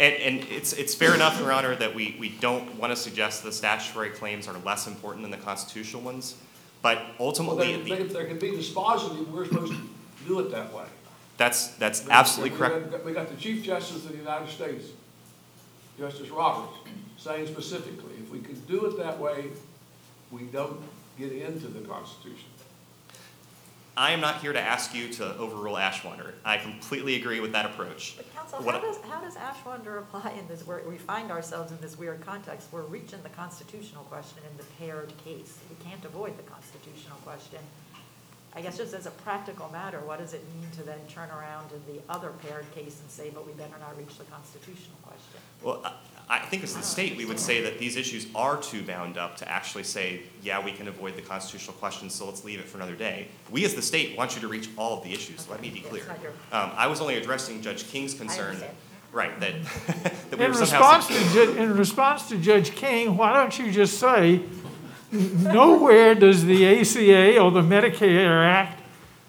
[0.00, 3.42] and, and it's, it's fair enough, Your Honor, that we, we don't want to suggest
[3.44, 6.36] the statutory claims are less important than the constitutional ones.
[6.82, 9.80] But ultimately, then, at the- if there can be dispositive, we're supposed to
[10.26, 10.84] do it that way.
[11.38, 12.90] that's, that's absolutely We correct.
[12.90, 14.86] got- We got the Chief Justice of the United States,
[15.98, 16.76] Justice Roberts,
[17.16, 19.46] saying specifically, if we could do it that way,
[20.30, 20.80] we don't
[21.18, 22.48] get into the Constitution.
[23.96, 26.32] I am not here to ask you to overrule Ashwander.
[26.44, 28.14] I completely agree with that approach.
[28.16, 31.70] But counsel, What how does, how does Ashwander apply in this, where we find ourselves
[31.70, 32.68] in this weird context?
[32.72, 35.58] We're reaching the constitutional question in the paired case.
[35.70, 37.60] We can't avoid the constitutional question.
[38.56, 41.70] I guess just as a practical matter, what does it mean to then turn around
[41.72, 45.40] in the other paired case and say, but we better not reach the constitutional question?
[45.62, 45.92] Well, I
[46.26, 49.36] I think as the state, we would say that these issues are too bound up
[49.38, 52.78] to actually say, yeah, we can avoid the constitutional questions, so let's leave it for
[52.78, 53.28] another day.
[53.50, 55.80] We as the state want you to reach all of the issues, let me be
[55.80, 56.04] clear.
[56.22, 58.74] your- Um, I was only addressing Judge King's concern, understand.
[59.12, 59.52] right, that,
[60.30, 60.96] that we In were somehow.
[60.96, 64.40] response to, in response to Judge King, why don't you just say,
[65.14, 68.82] nowhere does the ACA or the Medicare Act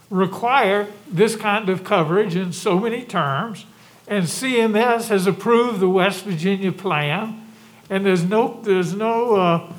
[0.09, 3.65] require this kind of coverage in so many terms,
[4.07, 7.47] and CMS has approved the West Virginia plan,
[7.89, 9.73] and there's no, there's no uh,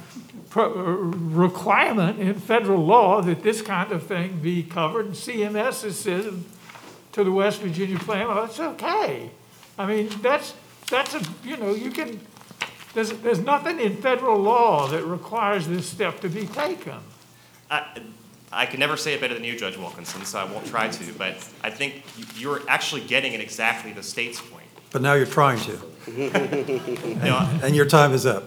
[0.57, 5.99] uh, requirement in federal law that this kind of thing be covered, and CMS has
[5.99, 6.33] said
[7.13, 9.31] to the West Virginia plan, well, it's okay.
[9.79, 10.55] I mean, that's,
[10.91, 12.21] that's a, you know, you can,
[12.97, 16.95] there's, there's nothing in federal law that requires this step to be taken.
[17.71, 18.01] I,
[18.51, 21.13] I can never say it better than you, Judge Wilkinson, so I won't try to,
[21.13, 24.65] but I think you- you're actually getting at exactly the state's point.
[24.93, 25.79] But now you're trying to,
[26.11, 28.45] You know, and your time is up.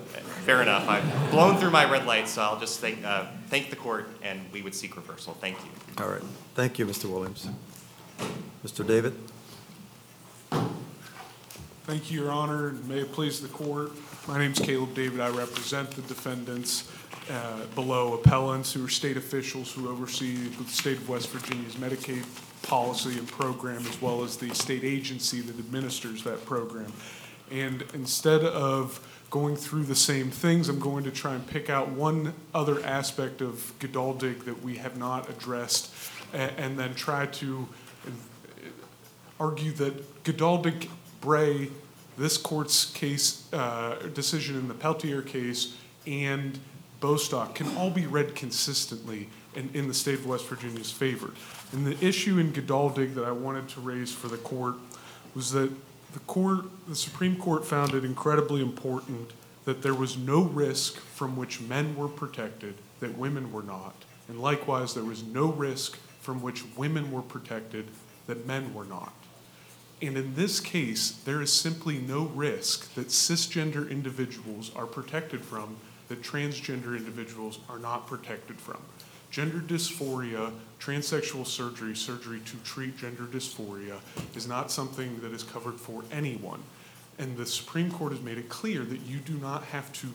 [0.48, 3.76] Fair enough, I've blown through my red light, so I'll just thank, uh, thank the
[3.76, 5.70] court, and we would seek reversal, thank you.
[6.04, 6.24] All right.
[6.56, 7.06] Thank you, Mr.
[7.06, 7.48] Williams.
[8.66, 8.88] Mr.
[8.88, 9.14] David?
[11.86, 13.92] Thank you, Your Honor, may it please the court.
[14.28, 15.20] My name is Caleb David.
[15.20, 16.92] I represent the defendants
[17.32, 22.26] uh, below appellants who are state officials who oversee the state of West Virginia's Medicaid
[22.64, 26.92] policy and program, as well as the state agency that administers that program.
[27.52, 29.00] And instead of
[29.32, 33.42] going through the same things, I'm going to try and pick out one other aspect
[33.42, 35.92] of Geduldig that we have not addressed,
[36.34, 37.68] a- and then try to
[39.40, 40.90] argue that Geduldig,
[41.22, 41.70] Bray,
[42.20, 46.60] this court's case, uh, decision in the Peltier case, and
[47.00, 51.32] Bostock can all be read consistently in, in the state of West Virginia's favor.
[51.72, 54.76] And the issue in Geduldig that I wanted to raise for the court
[55.34, 55.72] was that
[56.14, 59.32] the court, the Supreme Court found it incredibly important
[59.66, 63.96] that there was no risk from which men were protected that women were not.
[64.28, 67.88] And likewise, there was no risk from which women were protected
[68.28, 69.14] that men were not.
[70.02, 75.76] And in this case, there is simply no risk that cisgender individuals are protected from
[76.08, 78.80] that transgender individuals are not protected from.
[79.30, 84.00] Gender dysphoria, transsexual surgery, surgery to treat gender dysphoria,
[84.36, 86.64] is not something that is covered for anyone.
[87.20, 90.08] And the Supreme Court has made it clear that you do not have to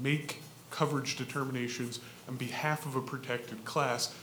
[0.00, 1.98] make coverage determinations
[2.28, 4.14] on behalf of a protected class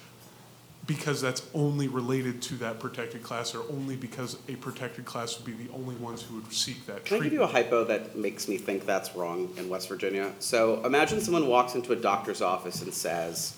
[0.87, 5.45] because that's only related to that protected class or only because a protected class would
[5.45, 8.15] be the only ones who would seek that Can I give you a hypo that
[8.15, 10.31] makes me think that's wrong in West Virginia?
[10.39, 13.55] So imagine someone walks into a doctor's office and says,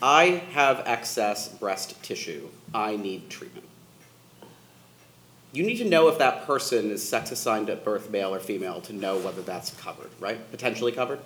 [0.00, 2.48] I have excess breast tissue.
[2.72, 3.66] I need treatment.
[5.52, 8.80] You need to know if that person is sex assigned at birth, male or female,
[8.82, 10.50] to know whether that's covered, right?
[10.50, 11.20] Potentially covered?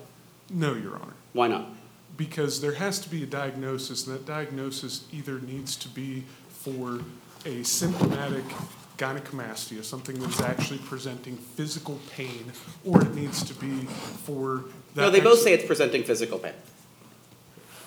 [0.50, 1.12] No, Your Honor.
[1.32, 1.68] Why not?
[2.16, 7.00] Because there has to be a diagnosis, and that diagnosis either needs to be for
[7.44, 8.44] a symptomatic
[8.96, 12.50] gynecomastia, something that's actually presenting physical pain,
[12.84, 13.82] or it needs to be
[14.24, 15.02] for that.
[15.02, 16.54] No, they both say it's presenting physical pain.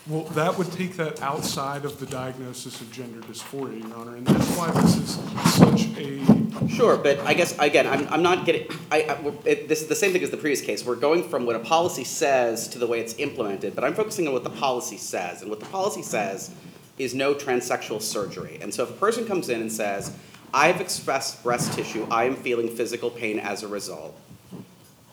[0.07, 4.25] Well, that would take that outside of the diagnosis of gender dysphoria, Your Honor, and
[4.25, 5.19] that's why this is
[5.53, 9.81] such a, Sure, but I guess, again, I'm, I'm not getting, I, I, it, this
[9.81, 10.85] is the same thing as the previous case.
[10.85, 14.27] We're going from what a policy says to the way it's implemented, but I'm focusing
[14.27, 15.41] on what the policy says.
[15.41, 16.51] And what the policy says
[16.97, 18.59] is no transsexual surgery.
[18.61, 20.15] And so if a person comes in and says,
[20.53, 24.19] I have expressed breast tissue, I am feeling physical pain as a result.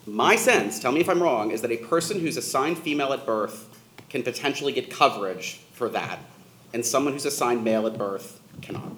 [0.07, 3.27] My sense, tell me if I'm wrong, is that a person who's assigned female at
[3.27, 3.76] birth
[4.17, 6.19] can potentially get coverage for that,
[6.73, 8.93] and someone who's assigned male at birth cannot.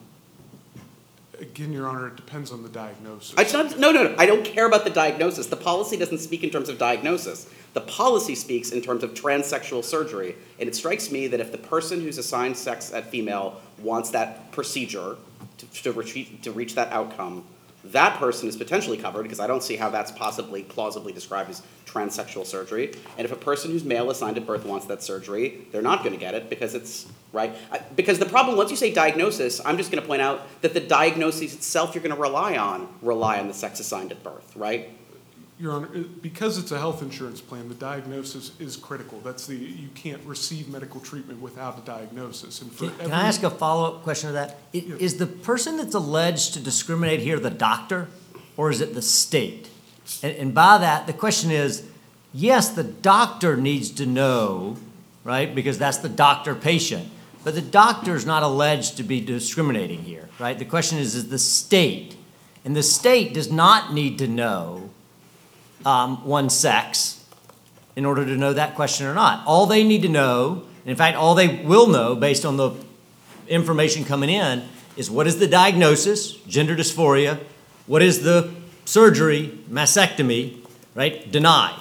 [1.40, 3.34] again, Your Honor, it depends on the diagnosis.
[3.36, 5.46] It's not, no, no, no, I don't care about the diagnosis.
[5.46, 7.52] The policy doesn't speak in terms of diagnosis.
[7.74, 10.36] The policy speaks in terms of transsexual surgery.
[10.58, 14.50] And it strikes me that if the person who's assigned sex at female wants that
[14.52, 15.16] procedure
[15.58, 17.44] to, to, reach, to reach that outcome,
[17.84, 21.62] that person is potentially covered because I don't see how that's possibly plausibly described as
[21.88, 22.92] transsexual surgery.
[23.16, 26.12] And if a person who's male assigned at birth wants that surgery, they're not going
[26.12, 27.54] to get it because it's right.
[27.96, 30.80] Because the problem, once you say diagnosis, I'm just going to point out that the
[30.80, 34.90] diagnosis itself you're going to rely on rely on the sex assigned at birth, right?
[35.60, 35.88] Your Honor,
[36.22, 39.18] because it's a health insurance plan, the diagnosis is critical.
[39.24, 42.62] That's the, you can't receive medical treatment without a diagnosis.
[42.62, 44.58] And for Can can every- I ask a follow-up question to that?
[44.72, 48.06] I- Is the person that's alleged to discriminate here the doctor,
[48.56, 49.68] or is it the state?
[50.22, 51.86] And, and by that, the question is,
[52.32, 54.76] yes, the doctor needs to know,
[55.24, 57.08] right, because that's the doctor-patient,
[57.44, 60.58] but the doctor is not alleged to be discriminating here, right?
[60.58, 62.16] The question is, is the state,
[62.64, 64.90] and the state does not need to know
[65.86, 67.24] um, one's sex
[67.96, 69.46] in order to know that question or not.
[69.46, 72.72] All they need to know, in fact, all they will know based on the
[73.46, 74.64] information coming in,
[74.96, 77.38] is what is the diagnosis, gender dysphoria,
[77.86, 78.52] what is the
[78.88, 80.56] surgery, mastectomy,
[80.94, 81.78] right, denied.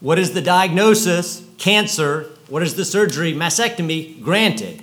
[0.00, 4.82] What is the diagnosis, cancer, what is the surgery, mastectomy, granted.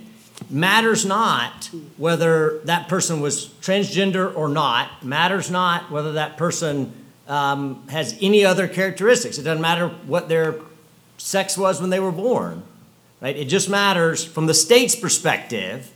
[0.50, 6.91] Matters not whether that person was transgender or not, matters not whether that person
[7.28, 9.38] um, has any other characteristics.
[9.38, 10.56] It doesn't matter what their
[11.19, 12.63] sex was when they were born,
[13.21, 13.38] right?
[13.38, 15.91] It just matters from the state's perspective.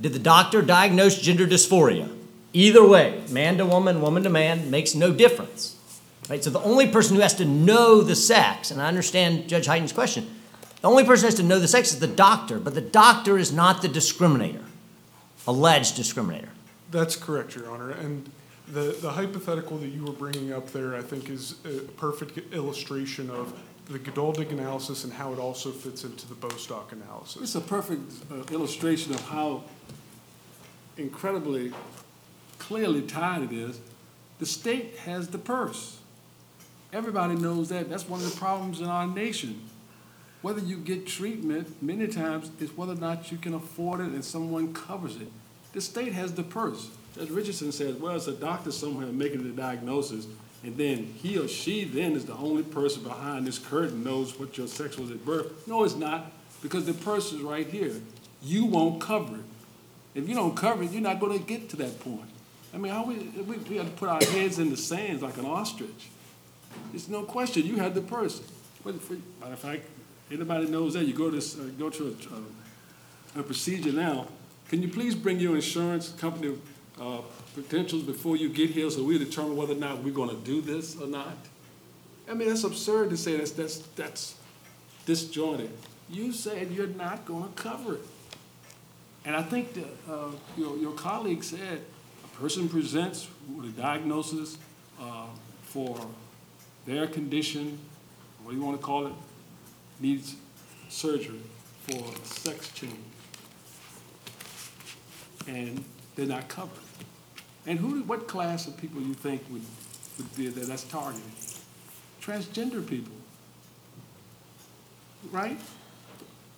[0.00, 2.08] Did the doctor diagnose gender dysphoria?
[2.52, 5.76] Either way, man to woman, woman to man, makes no difference.
[6.28, 6.42] Right?
[6.42, 9.92] So the only person who has to know the sex, and I understand Judge Heytens's
[9.92, 10.28] question,
[10.80, 13.38] the only person who has to know the sex is the doctor, but the doctor
[13.38, 14.64] is not the discriminator,
[15.46, 16.50] alleged discriminator.
[16.90, 17.90] That's correct, Your Honor.
[17.90, 18.30] And
[18.68, 23.30] the, the hypothetical that you were bringing up there, I think, is a perfect illustration
[23.30, 23.58] of
[23.88, 27.42] the Geduldig analysis and how it also fits into the Bostock analysis.
[27.42, 29.64] It's a perfect uh, illustration of how
[30.98, 31.72] incredibly
[32.68, 33.80] clearly tied it is.
[34.40, 35.98] The state has the purse.
[36.92, 37.88] Everybody knows that.
[37.88, 39.62] That's one of the problems in our nation.
[40.42, 44.22] Whether you get treatment, many times, is whether or not you can afford it and
[44.22, 45.28] someone covers it.
[45.72, 46.90] The state has the purse.
[47.18, 50.26] As Richardson says, well, it's a doctor somewhere making the diagnosis,
[50.62, 54.58] and then he or she then is the only person behind this curtain knows what
[54.58, 55.66] your sex was at birth.
[55.66, 56.30] No, it's not,
[56.62, 57.94] because the purse is right here.
[58.42, 59.44] You won't cover it.
[60.14, 62.28] If you don't cover it, you're not going to get to that point.
[62.74, 65.38] I mean, how we, we, we have to put our heads in the sands like
[65.38, 66.08] an ostrich.
[66.90, 68.42] There's no question, you had the purse.
[68.84, 69.82] But if we- Matter of fact,
[70.30, 72.16] anybody knows that, you go to, uh, go to
[73.34, 74.26] a, uh, a procedure now,
[74.68, 76.56] can you please bring your insurance company
[77.00, 77.20] uh,
[77.54, 80.60] credentials before you get here so we determine whether or not we're going to do
[80.60, 81.36] this or not?
[82.30, 84.34] I mean, that's absurd to say that's, that's, that's
[85.06, 85.70] disjointed.
[86.10, 88.00] You said you're not going to cover it.
[89.24, 91.82] And I think that uh, your, your colleague said
[92.40, 94.58] person presents with a diagnosis
[95.00, 95.26] uh,
[95.62, 95.98] for
[96.86, 97.78] their condition,
[98.42, 99.12] what do you want to call it,
[100.00, 100.36] needs
[100.88, 101.40] surgery
[101.88, 102.94] for sex change.
[105.48, 106.78] And they're not covered.
[107.66, 109.62] And who, what class of people you think would,
[110.16, 111.22] would be that that's targeted?
[112.22, 113.12] Transgender people.
[115.32, 115.58] Right?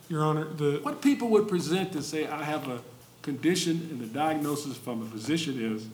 [0.08, 2.80] Your Honor, the, What people would present to say, I have a
[3.22, 5.86] condition and the diagnosis from a physician is,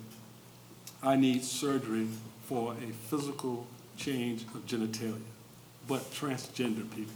[1.02, 2.06] I need surgery
[2.44, 5.20] for a physical change of genitalia,
[5.88, 7.12] but transgender people.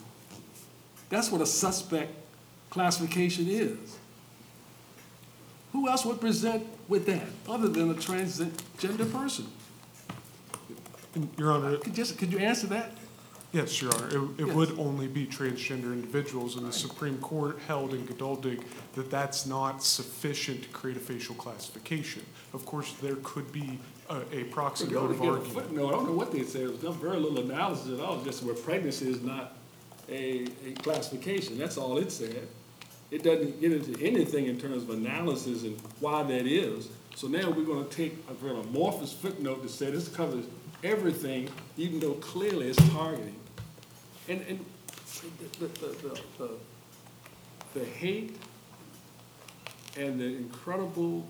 [1.08, 2.12] That's what a suspect
[2.70, 3.98] classification is.
[5.72, 9.46] Who else would present with that, other than a transgender person?
[11.36, 12.92] Your Honor, Could just, could you answer that?
[13.52, 14.54] Yes, Your Honor, it, it Yes.
[14.56, 18.62] would only be transgender individuals, and the Supreme Court held in Geduldig
[18.94, 22.22] that that's not sufficient to create a facial classification.
[22.54, 25.52] Of course, there could be a, a proxy They only a argument.
[25.52, 28.22] footnote, I don't know what they said, it was done very little analysis at all,
[28.22, 29.56] just where pregnancy is not
[30.08, 32.46] a, a classification, that's all it said.
[33.10, 36.88] It doesn't get into anything in terms of analysis and why that is.
[37.16, 40.44] So now we're gonna take a very amorphous footnote to say this covers
[40.84, 43.34] everything, even though clearly it's targeting.
[44.30, 44.64] And, and
[45.58, 45.86] the, the,
[46.38, 46.50] the,
[47.74, 48.36] the, hate
[49.96, 51.26] and the incredible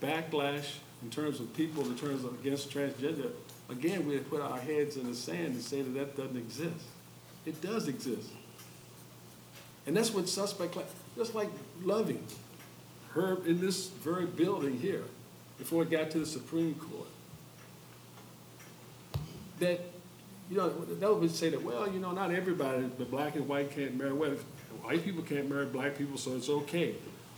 [0.00, 3.32] backlash in terms of people, in terms of against transgender,
[3.68, 6.86] again, we put our heads in the sand and say that that doesn't exist.
[7.44, 8.30] It does exist.
[9.86, 10.78] And that's what suspect,
[11.14, 11.50] just like
[11.82, 12.24] Loving,
[13.10, 15.04] her in this very building here,
[15.58, 17.08] before it got to the Supreme Court.
[19.58, 19.91] That,
[20.52, 23.70] you know, they would say that, well, you know, not everybody, but black and white
[23.70, 24.32] can't marry, well,
[24.82, 26.94] white people can't marry black people, so it's okay.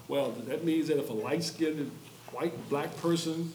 [0.08, 1.92] Well, that means that if a light-skinned,
[2.32, 3.54] white, black person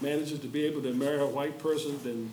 [0.00, 2.32] manages to be able to marry a white person, then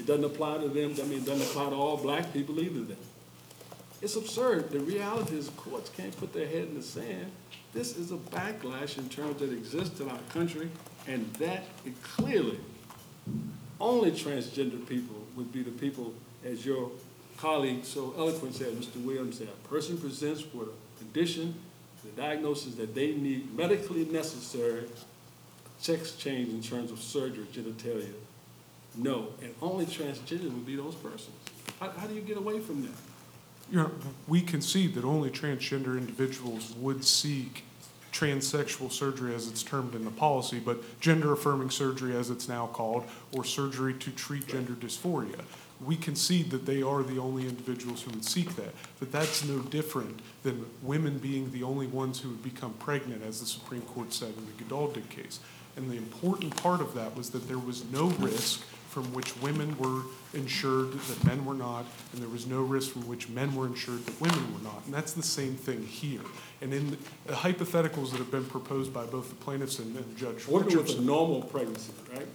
[0.00, 2.80] it doesn't apply to them, I mean, it doesn't apply to all black people either
[2.80, 2.96] then.
[4.02, 4.70] It's absurd.
[4.70, 7.30] The reality is courts can't put their head in the sand.
[7.72, 10.70] This is a backlash in terms that exists in our country,
[11.06, 11.66] and that
[12.02, 12.58] clearly,
[13.80, 16.14] only transgender people would be the people,
[16.44, 16.90] as your
[17.36, 19.02] colleague so eloquently said, Mr.
[19.04, 21.54] Williams said, a person presents with a condition,
[22.04, 24.84] the diagnosis that they need medically necessary
[25.78, 28.12] sex change in terms of surgery, genitalia.
[28.96, 31.36] No, and only transgender would be those persons.
[31.80, 32.92] How, how do you get away from that?
[33.70, 33.90] You know,
[34.28, 37.64] we concede that only transgender individuals would seek
[38.14, 42.68] transsexual surgery as it's termed in the policy, but gender affirming surgery as it's now
[42.68, 45.40] called, or surgery to treat gender dysphoria.
[45.84, 49.58] We concede that they are the only individuals who would seek that, but that's no
[49.58, 54.12] different than women being the only ones who would become pregnant, as the Supreme Court
[54.12, 55.40] said in the Geduldig case.
[55.76, 58.62] And the important part of that was that there was no risk
[58.94, 60.02] from which women were
[60.34, 64.06] insured that men were not, and there was no risk from which men were insured
[64.06, 64.82] that women were not.
[64.86, 66.20] And that's the same thing here.
[66.62, 70.46] And in the hypotheticals that have been proposed by both the plaintiffs and and Judge
[70.46, 71.06] Working with a Richardson.
[71.06, 72.26] normal pregnancy, right?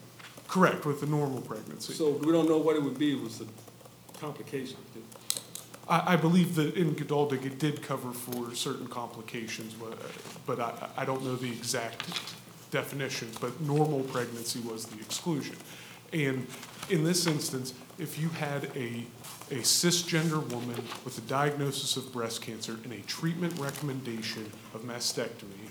[0.50, 1.94] Correct, with the normal pregnancy.
[1.94, 3.46] So we don't know what it would be, it was a
[4.20, 4.76] complication.
[5.88, 9.98] I, I believe that in Geduldig, it did cover for certain complications, but-
[10.46, 12.04] but I, I don't know the exact
[12.72, 15.56] definition, but normal pregnancy was the exclusion.
[16.12, 16.48] And
[16.90, 19.06] in this instance, if you had a,
[19.52, 25.70] a cisgender woman with a diagnosis of breast cancer and a treatment recommendation of mastectomy,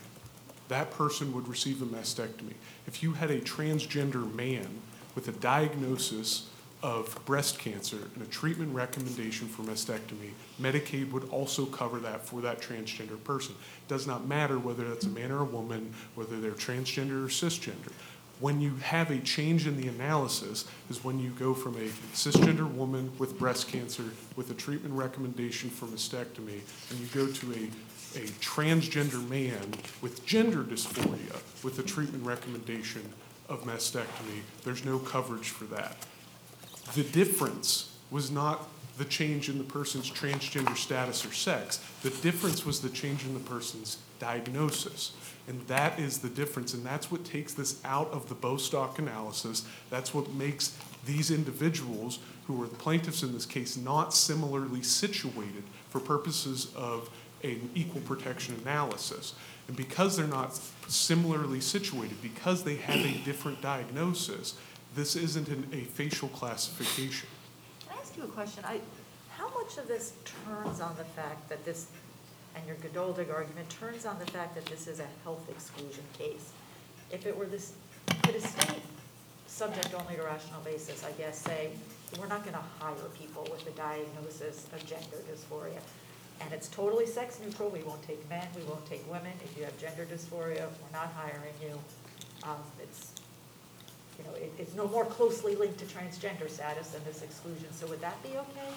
[0.68, 2.54] that person would receive a mastectomy.
[2.86, 4.68] If you had a transgender man
[5.14, 6.48] with a diagnosis
[6.82, 10.30] of breast cancer and a treatment recommendation for mastectomy,
[10.60, 13.54] Medicaid would also cover that for that transgender person.
[13.82, 17.28] It does not matter whether that's a man or a woman, whether they're transgender or
[17.28, 17.92] cisgender.
[18.40, 22.70] When you have a change in the analysis is when you go from a cisgender
[22.70, 24.04] woman with breast cancer
[24.36, 26.60] with a treatment recommendation for mastectomy,
[26.90, 33.02] and you go to a, a transgender man with gender dysphoria with a treatment recommendation
[33.48, 34.42] of mastectomy.
[34.62, 35.96] There's no coverage for that.
[36.94, 38.68] The difference was not
[38.98, 41.80] the change in the person's transgender status or sex.
[42.02, 45.12] The difference was the change in the person's diagnosis.
[45.48, 49.64] And that is the difference, and that's what takes this out of the Bostock analysis.
[49.88, 50.76] That's what makes
[51.06, 57.08] these individuals, who are the plaintiffs in this case, not similarly situated for purposes of
[57.42, 59.34] an equal protection analysis.
[59.68, 64.54] And because they're not similarly situated, because they have a different diagnosis,
[64.94, 67.28] this isn't an, a facial classification.
[67.86, 68.64] Can I ask you a question?
[68.66, 68.80] I,
[69.30, 70.12] how much of this
[70.44, 71.86] turns on the fact that this,
[72.58, 76.52] and your Geduldig argument, turns on the fact that this is a health exclusion case?
[77.10, 77.72] If it were this,
[78.24, 78.82] could a state,
[79.46, 81.70] subject only to rational basis, I guess, say,
[82.18, 85.80] we're not gonna hire people with a diagnosis of gender dysphoria,
[86.40, 89.64] and it's totally sex neutral, we won't take men, we won't take women, if you
[89.64, 91.78] have gender dysphoria, we're not hiring you.
[92.44, 93.12] Um, it's,
[94.18, 97.86] you know, it, it's no more closely linked to transgender status than this exclusion, so
[97.86, 98.70] would that be okay?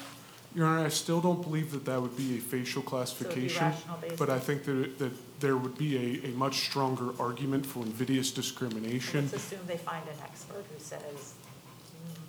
[0.54, 3.64] Your Honor, I still don't believe that that would be a facial classification.
[3.68, 7.80] rational But I think that, that there would be a, a much stronger argument for
[7.84, 9.22] invidious discrimination.
[9.32, 11.34] Let's assume they find an expert who says,
[12.06, 12.22] "Hmm,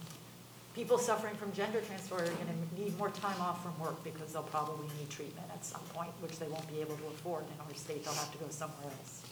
[0.75, 4.43] people suffering from gender dysphoria are gonna need more time off from work because they'll
[4.45, 7.75] probably need treatment at some point, which they won't be able to afford in our
[7.75, 9.23] state, they'll have to go somewhere else.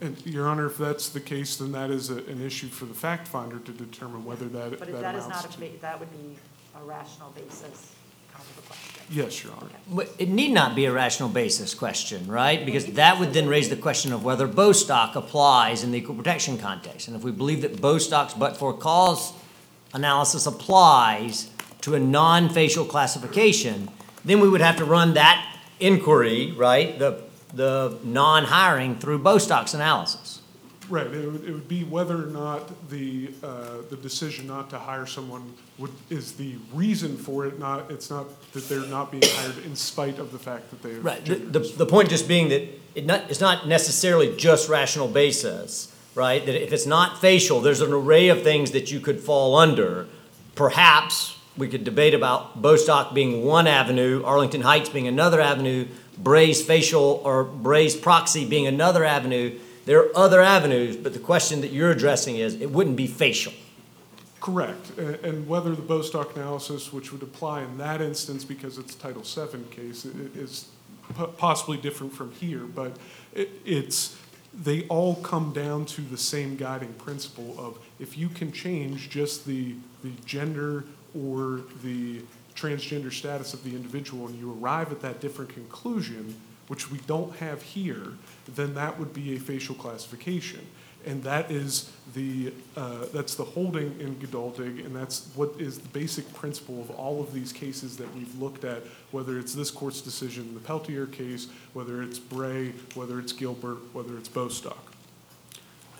[0.00, 2.94] And, Your Honor, if that's the case, then that is a- an issue for the
[2.94, 5.60] fact finder to determine whether that, that But if that is amounts not a, to.
[5.60, 6.36] ba- that would be
[6.80, 7.94] a rational basis
[8.32, 9.02] kind of a question.
[9.10, 9.68] Yes, Your Honor.
[9.90, 12.64] But It need not be a rational basis question, right?
[12.64, 16.58] Because that would then raise the question of whether Bostock applies in the equal protection
[16.58, 17.08] context.
[17.08, 19.32] And if we believe that Bostock's but-for cause
[19.92, 21.50] analysis applies,
[21.82, 23.88] to a non-facial classification,
[24.24, 27.22] then we would have to run that inquiry, right, the,
[27.54, 30.37] the non-hiring through Bostock's analysis.
[30.88, 34.78] Right, it would, it would be whether or not the, uh, the decision not to
[34.78, 39.22] hire someone would, is the reason for it, not, it's not that they're not being
[39.26, 41.00] hired in spite of the fact that they are.
[41.00, 42.62] Right, the, the, the point just being that
[42.94, 46.44] it not, it's not necessarily just rational basis, right?
[46.44, 50.08] That if it's not facial, there's an array of things that you could fall under.
[50.54, 55.86] Perhaps we could debate about Bostock being one avenue, Arlington Heights being another avenue,
[56.16, 59.58] Bray's facial or Bray's proxy being another avenue.
[59.88, 63.54] There are other avenues, but the question that you're addressing is, it wouldn't be facial.
[64.38, 69.22] Correct, and whether the Bostock analysis, which would apply in that instance because it's Title
[69.22, 70.68] VII case, is
[71.38, 72.98] possibly different from here, but
[73.34, 74.18] it's,
[74.52, 79.46] they all come down to the same guiding principle of if you can change just
[79.46, 79.74] the,
[80.04, 80.84] the gender
[81.18, 82.20] or the
[82.54, 86.38] transgender status of the individual and you arrive at that different conclusion,
[86.68, 88.12] which we don't have here,
[88.54, 90.60] then that would be a facial classification.
[91.06, 95.88] And that is the, uh, that's the holding in Geduldig, and that's what is the
[95.88, 100.00] basic principle of all of these cases that we've looked at, whether it's this court's
[100.00, 104.92] decision in the Peltier case, whether it's Bray, whether it's Gilbert, whether it's Bostock.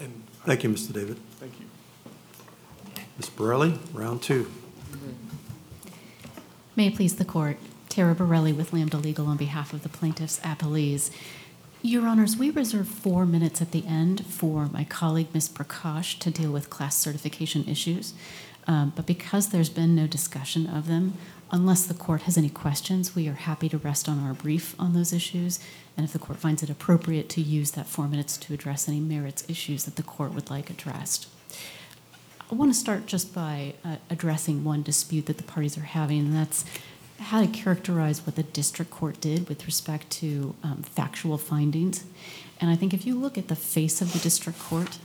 [0.01, 0.93] And, Thank you, Mr.
[0.93, 1.17] David.
[1.39, 1.67] thank you.
[3.19, 3.31] Ms.
[3.31, 4.51] Borelli, round two.
[6.77, 7.57] May it please the court,
[7.99, 11.11] Tara Borelli with Lambda Legal on behalf of the plaintiffs' appellees.
[11.83, 15.49] Your Honors, we reserve four minutes at the end for my colleague, Ms.
[15.49, 18.15] Prakash, to deal with class certification issues.
[18.69, 21.15] Um, But because there's been no discussion of them,
[21.51, 24.93] unless the court has any questions, we are happy to rest on our brief on
[24.93, 25.59] those issues.
[25.97, 29.01] And if the court finds it appropriate to use that four minutes to address any
[29.01, 31.27] merits issues that the court would like addressed.
[32.49, 36.21] I want to start just by uh, addressing one dispute that the parties are having,
[36.21, 36.65] and that's
[37.19, 42.05] how to characterize what the district court did with respect to um, factual findings.
[42.61, 44.99] And I think if you look at the face of the district court,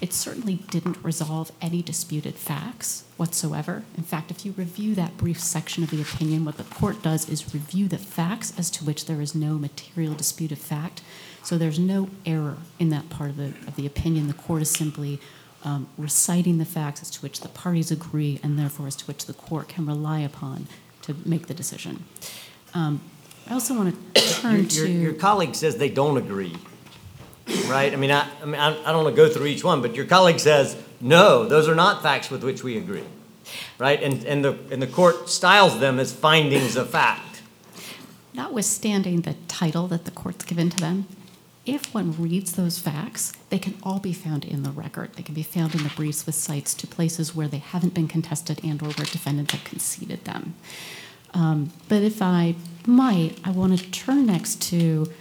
[0.00, 3.84] it certainly didn't resolve any disputed facts whatsoever.
[3.96, 7.28] In fact, if you review that brief section of the opinion, what the court does
[7.28, 11.02] is review the facts as to which there is no material dispute of fact.
[11.42, 14.28] So there's no error in that part of the, of the opinion.
[14.28, 15.20] The court is simply
[15.64, 19.26] um, reciting the facts as to which the parties agree and therefore as to which
[19.26, 20.66] the court can rely upon
[21.02, 22.04] to make the decision.
[22.74, 23.00] Um,
[23.48, 24.90] I also want to Your, turn your, to.
[24.90, 26.56] your colleague says they don't agree,
[27.66, 27.92] right?
[27.92, 29.94] I mean, I, I mean, I, I don't want to go through each one, but
[29.94, 33.04] your colleague says, no, those are not facts with which we agree,
[33.78, 34.02] right?
[34.02, 37.42] And, and the, and the court styles them as findings of fact.
[38.34, 41.06] Notwithstanding the title that the court's given to them,
[41.70, 45.12] if one reads those facts, they can all be found in the record.
[45.14, 48.08] They can be found in the briefs with cites to places where they haven't been
[48.08, 50.54] contested and or where defendants have conceded them.
[51.32, 52.56] Um, but if I
[52.86, 55.12] might, I want to turn next to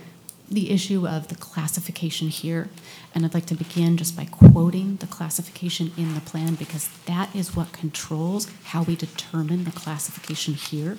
[0.49, 2.69] the issue of the classification here.
[3.13, 7.35] And I'd like to begin just by quoting the classification in the plan because that
[7.35, 10.97] is what controls how we determine the classification here.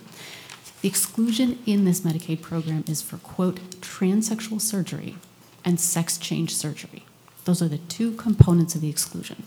[0.82, 5.16] The exclusion in this Medicaid program is for, quote, transsexual surgery
[5.64, 7.04] and sex change surgery.
[7.44, 9.44] Those are the two components of the exclusion.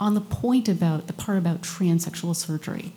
[0.00, 2.92] On the point about the part about transsexual surgery,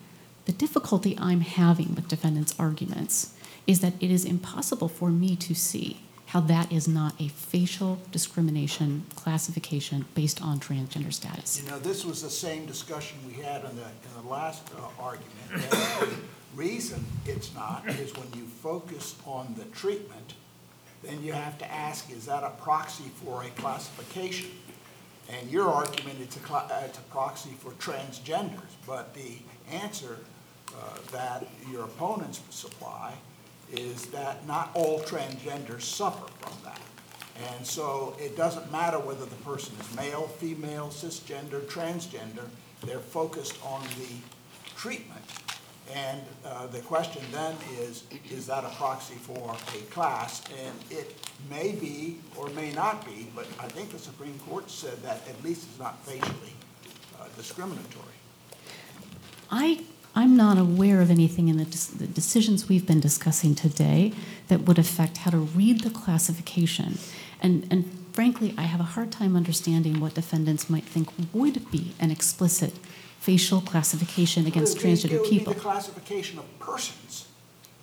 [0.46, 3.34] the difficulty I'm having with defendants' arguments
[3.66, 8.00] is that it is impossible for me to see how that is not a facial
[8.12, 11.62] discrimination classification based on transgender status.
[11.62, 15.04] You know, this was the same discussion we had in the, in the last uh,
[15.04, 15.28] argument.
[16.52, 20.34] The reason it's not is when you focus on the treatment,
[21.04, 24.52] then you have to ask, is that a proxy for a classification?
[25.30, 29.38] And your argument, it's a, uh, it's a proxy for transgenders, but the
[29.72, 30.18] answer
[30.70, 33.14] uh, that your opponents supply
[33.72, 36.82] is that not all transgenders suffer from that.
[37.54, 42.46] And so it doesn't matter whether the person is male, female, cisgender, transgender,
[42.86, 44.16] they're focused on the
[44.76, 45.24] treatment.
[45.94, 50.42] And uh, the question then is, is that a proxy for a class?
[50.64, 51.16] And it
[51.50, 55.44] may be or may not be, but I think the Supreme Court said that at
[55.44, 56.54] least it's not facially
[57.20, 58.06] uh, discriminatory.
[59.50, 59.82] I,
[60.16, 61.66] I'm not aware of anything in the,
[61.98, 64.14] the decisions we've been discussing today
[64.48, 67.00] that would affect how to read the classification.
[67.42, 71.94] And, and frankly, I have a hard time understanding what defendants might think would be
[72.00, 72.74] an explicit
[73.22, 75.54] facial classification against be- transgender It would be people.
[75.54, 77.28] the classification of persons.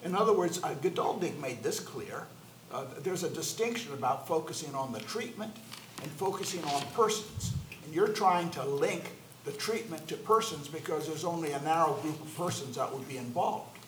[0.05, 2.27] In other words, uh, Geduldig made this clear.
[2.73, 5.55] Uh, There's a distinction about focusing on the treatment
[6.03, 7.53] and focusing on persons.
[7.85, 9.05] And you're trying to link
[9.45, 13.17] the treatment to persons because there's only a narrow group of persons that would be
[13.17, 13.79] involved.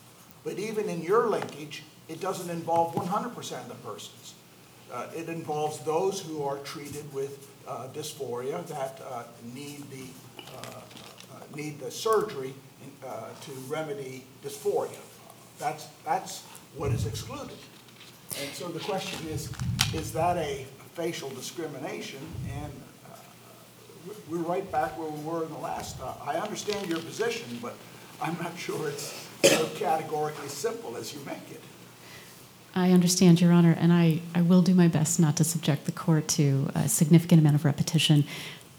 [0.44, 4.34] But even in your linkage, it doesn't involve one hundred percent of the persons.
[4.90, 7.34] Uh, It involves those who are treated with
[7.68, 9.24] uh, dysphoria that uh,
[9.54, 10.06] need the,
[10.42, 10.80] uh,
[11.54, 12.54] need the surgery
[13.06, 14.98] uh, to remedy dysphoria.
[15.58, 16.42] That's, that's
[16.76, 17.56] what is excluded.
[18.40, 19.50] And so the question is,
[19.92, 22.20] is that a facial discrimination?
[22.62, 22.72] And
[23.10, 23.16] uh,
[24.28, 27.74] we're right back where we were in the last, uh, I understand your position, but
[28.22, 31.60] I'm not sure it's so categorically simple as you make it.
[32.74, 35.92] I understand, Your Honor, and I, I will do my best not to subject the
[35.92, 38.24] court to a significant amount of repetition.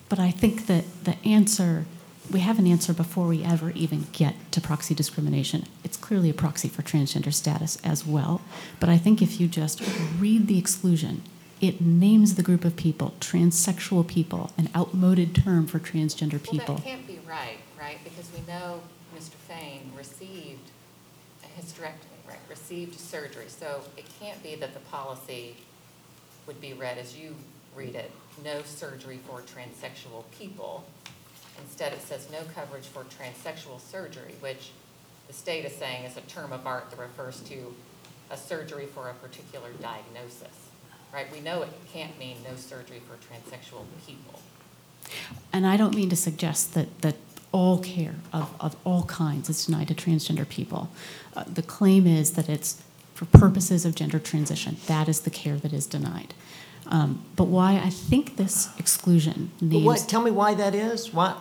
[0.07, 1.86] But I think that the answer,
[2.32, 5.65] we have an answer before we ever even get to proxy discrimination.
[5.84, 8.41] It's clearly a proxy for transgender status as well.
[8.79, 9.82] But I think if you just
[10.19, 11.23] read the exclusion,
[11.59, 16.75] it names the group of people, transsexual people, an outmoded term for transgender Well, people.
[16.75, 17.99] that can't be right, right?
[18.03, 18.82] Because we know
[19.15, 19.34] Mr.
[19.34, 20.71] Fain received
[21.43, 22.39] a hysterectomy, right?
[22.49, 23.45] Received surgery.
[23.47, 25.55] So it can't be that the policy
[26.47, 27.36] would be read as you
[27.75, 28.11] read it,
[28.43, 30.84] no surgery for transsexual people.
[31.60, 34.72] Instead, it says no coverage for transsexual surgery, which
[35.28, 37.74] the state is saying is a term of art that refers to
[38.30, 40.70] a surgery for a particular diagnosis,
[41.14, 41.32] right?
[41.32, 44.39] We know it can't mean no surgery for transsexual people.
[45.52, 47.16] And I don't mean to suggest that, that
[47.52, 50.89] all care of, of all kinds is denied to transgender people.
[51.36, 52.82] Uh, the claim is that it's
[53.14, 54.78] for purposes of gender transition.
[54.88, 56.34] That is the care that is denied.
[56.91, 59.85] Um, but why I think this exclusion names.
[59.85, 61.13] what, tell me why that is?
[61.13, 61.37] Why?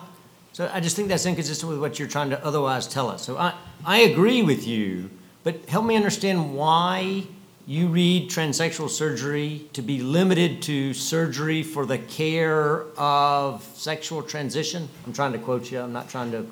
[0.53, 3.23] So I just think that's inconsistent with what you're trying to otherwise tell us.
[3.23, 3.53] So I,
[3.85, 5.09] I agree with you,
[5.43, 7.23] but help me understand why
[7.67, 14.87] you read transsexual surgery to be limited to surgery for the care of sexual transition.
[15.05, 15.81] I'm trying to quote you.
[15.81, 16.47] I'm not trying to,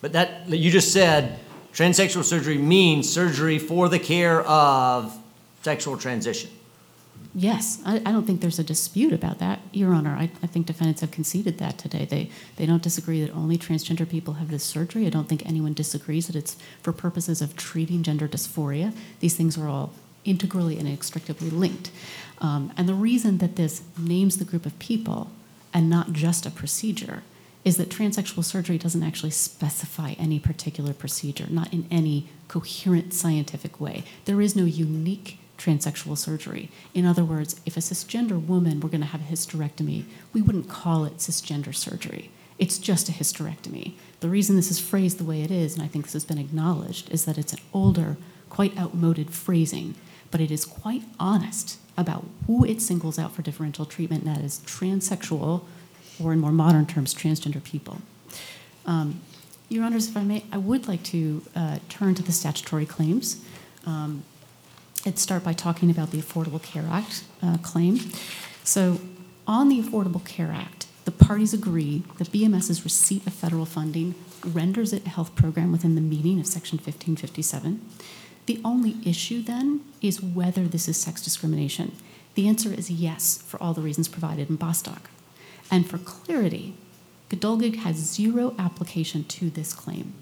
[0.00, 1.38] but that you just said
[1.72, 5.16] transsexual surgery means surgery for the care of
[5.62, 6.50] sexual transition.
[7.32, 10.16] Yes, I, I don't think there's a dispute about that, Your Honor.
[10.18, 12.04] I, I think defendants have conceded that today.
[12.04, 15.06] They, they don't disagree that only transgender people have this surgery.
[15.06, 18.92] I don't think anyone disagrees that it's for purposes of treating gender dysphoria.
[19.20, 19.92] These things are all
[20.24, 21.92] integrally and inextricably linked.
[22.38, 25.30] Um, and the reason that this names the group of people
[25.72, 27.22] and not just a procedure
[27.64, 33.80] is that transsexual surgery doesn't actually specify any particular procedure, not in any coherent scientific
[33.80, 34.02] way.
[34.24, 36.70] There is no unique transsexual surgery.
[36.94, 40.68] In other words, if a cisgender woman were going to have a hysterectomy, we wouldn't
[40.68, 42.30] call it cisgender surgery.
[42.58, 43.92] It's just a hysterectomy.
[44.20, 46.38] The reason this is phrased the way it is, and I think this has been
[46.38, 48.16] acknowledged, is that it's an older,
[48.48, 49.94] quite outmoded phrasing,
[50.30, 54.44] but it is quite honest about who it singles out for differential treatment, and that
[54.44, 55.62] is transsexual,
[56.22, 58.00] or in more modern terms, transgender people.
[58.86, 59.20] Um,
[59.68, 63.42] Your Honors, if I may, I would like to uh, turn to the statutory claims.
[63.86, 64.24] Um,
[65.06, 67.98] I'd start by talking about the Affordable Care Act uh, claim.
[68.64, 69.00] So,
[69.46, 74.92] on the Affordable Care Act, the parties agree that BMS's receipt of federal funding renders
[74.92, 77.80] it a health program within the meaning of Section 1557.
[78.44, 81.92] The only issue then is whether this is sex discrimination.
[82.34, 85.08] The answer is yes, for all the reasons provided in Bostock.
[85.70, 86.74] And for clarity,
[87.30, 90.12] Geduldig has zero application to this claim.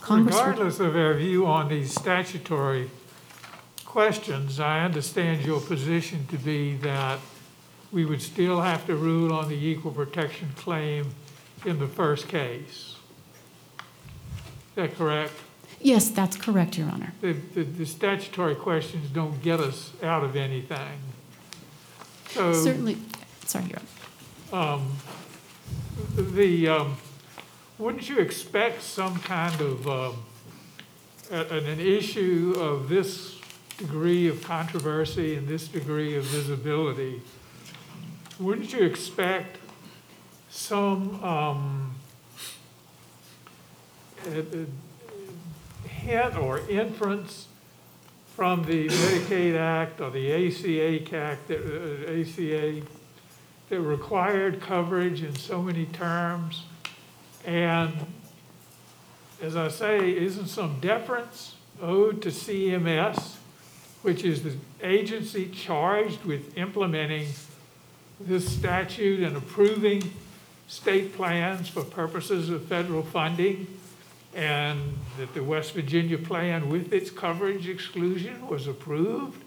[0.00, 2.90] Congress Regardless of our view on the statutory
[3.96, 7.18] questions, I understand your position to be that
[7.90, 11.14] we would still have to rule on the equal protection claim
[11.64, 12.96] in the first case.
[13.78, 15.32] Is that correct?
[15.80, 17.14] Yes, that's correct, Your Honor.
[17.22, 20.98] The, the, the statutory questions don't get us out of anything.
[22.32, 22.52] So.
[22.52, 22.98] Certainly,
[23.46, 23.78] sorry, Your
[24.52, 24.62] Honor.
[24.62, 24.92] Um,
[26.34, 26.96] the, um,
[27.78, 30.16] wouldn't you expect some kind of, um,
[31.30, 33.35] an, an issue of this
[33.78, 37.22] degree of controversy and this degree of visibility?
[38.38, 39.58] Wouldn't you expect
[40.50, 41.94] some, um,
[44.26, 47.46] a- a hint or inference
[48.34, 52.82] from the Medicaid Act or the ACA Act, that, uh, ACA
[53.68, 56.64] that required coverage in so many terms.
[57.44, 58.06] And
[59.42, 63.35] as I say, isn't some deference owed to CMS,
[64.02, 67.28] which is the agency charged with implementing
[68.20, 70.02] this statute and approving
[70.68, 73.66] state plans for purposes of federal funding?
[74.34, 74.80] And
[75.18, 79.42] that the West Virginia plan with its coverage exclusion was approved?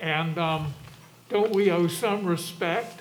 [0.00, 0.74] And um,
[1.28, 3.00] don't we owe some respect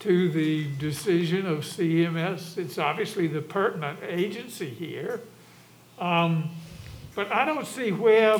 [0.00, 2.56] to the decision of CMS.
[2.56, 5.20] It's obviously the pertinent agency here.
[5.98, 6.50] Um,
[7.14, 8.38] But I don't see where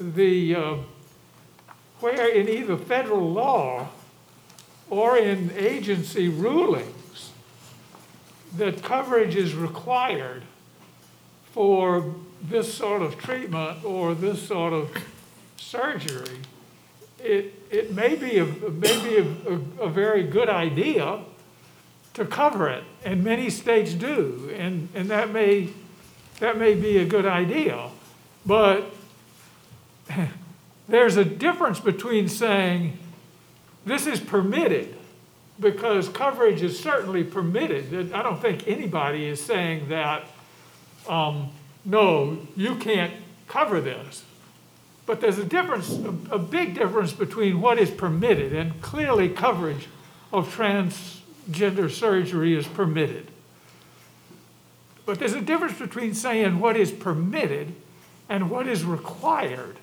[0.00, 0.76] the, uh,
[2.00, 3.88] where in either federal law
[4.90, 7.32] or in agency rulings
[8.56, 10.42] that coverage is required
[11.52, 14.90] for this sort of treatment or this sort of
[15.56, 16.38] surgery.
[17.18, 21.20] It, it may be, a may be a, a, a very good idea
[22.14, 25.68] to cover it, and many states do, and, and that may,
[26.40, 27.90] that may be a good idea.
[28.46, 28.92] But
[30.88, 32.98] there's a difference between saying,
[33.84, 34.94] this is permitted,
[35.60, 38.12] because coverage is certainly permitted.
[38.12, 40.26] I don't think anybody is saying that,
[41.08, 41.50] um,
[41.84, 43.12] no, you can't
[43.46, 44.24] cover this.
[45.06, 49.88] But there's a difference, a, a big difference between what is permitted, and clearly coverage
[50.32, 53.28] of transgender surgery is permitted.
[55.06, 57.74] But there's a difference between saying what is permitted
[58.28, 59.78] and what is required.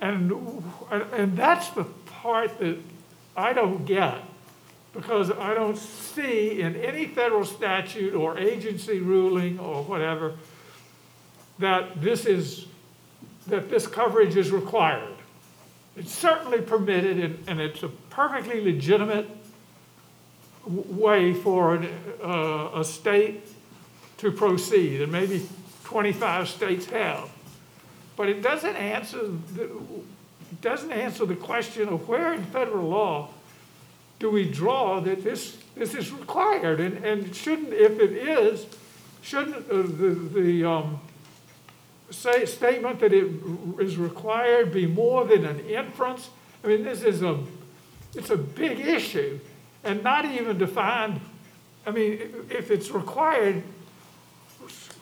[0.00, 0.32] And,
[0.90, 2.78] and that's the part that
[3.36, 4.18] I don't get,
[4.92, 10.34] because I don't see in any federal statute or agency ruling or whatever
[11.58, 12.66] that this is,
[13.46, 15.14] that this coverage is required.
[15.96, 19.28] It's certainly permitted, and, and it's a perfectly legitimate
[20.66, 21.90] way for an,
[22.22, 23.42] uh, a state
[24.18, 25.46] to proceed, and maybe
[25.84, 27.30] 25 states have.
[28.20, 33.30] But it doesn't answer the, it doesn't answer the question of where in federal law
[34.18, 36.80] do we draw that this, this is required?
[36.80, 38.66] And, and shouldn't, if it is,
[39.22, 41.00] shouldn't uh, the, the um,
[42.10, 43.24] say, statement that it
[43.80, 46.28] is required be more than an inference?
[46.62, 47.42] I mean, this is a,
[48.14, 49.40] it's a big issue
[49.82, 51.22] and not even defined.
[51.86, 53.62] I mean, if it's required,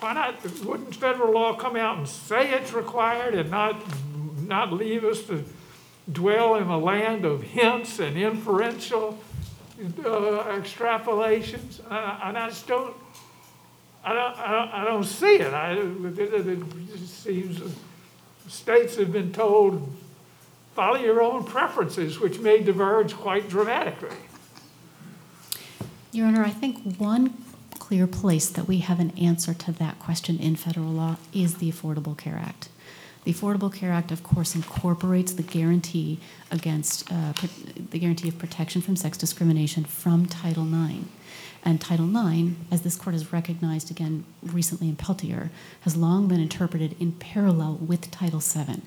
[0.01, 3.83] why not, wouldn't federal law come out and say it's required and not,
[4.47, 5.45] not leave us to
[6.11, 9.19] dwell in a land of hints and inferential
[9.81, 11.81] uh, extrapolations?
[11.91, 12.95] And I just don't,
[14.05, 15.53] I don't, I don't, I don't see it.
[15.53, 17.61] I, it just seems
[18.49, 19.93] states have been told,
[20.75, 24.17] follow your own preferences, which may diverge quite dramatically.
[26.13, 27.45] Your Honor, I think one
[27.89, 31.73] clear place that we have an answer to that question in federal law is the
[31.73, 32.69] Affordable Care Act.
[33.25, 36.21] The Affordable Care Act, of course, incorporates the guarantee
[36.51, 37.33] against uh,
[37.91, 41.07] the guarantee of protection from sex discrimination from Title IX.
[41.65, 45.51] And Title IX, as this court has recognized again recently in Peltier,
[45.83, 48.83] has long been interpreted in parallel with Title VII.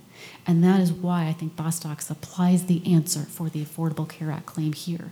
[0.48, 4.46] And that is why I think Bostock supplies the answer for the Affordable Care Act
[4.46, 5.12] claim here.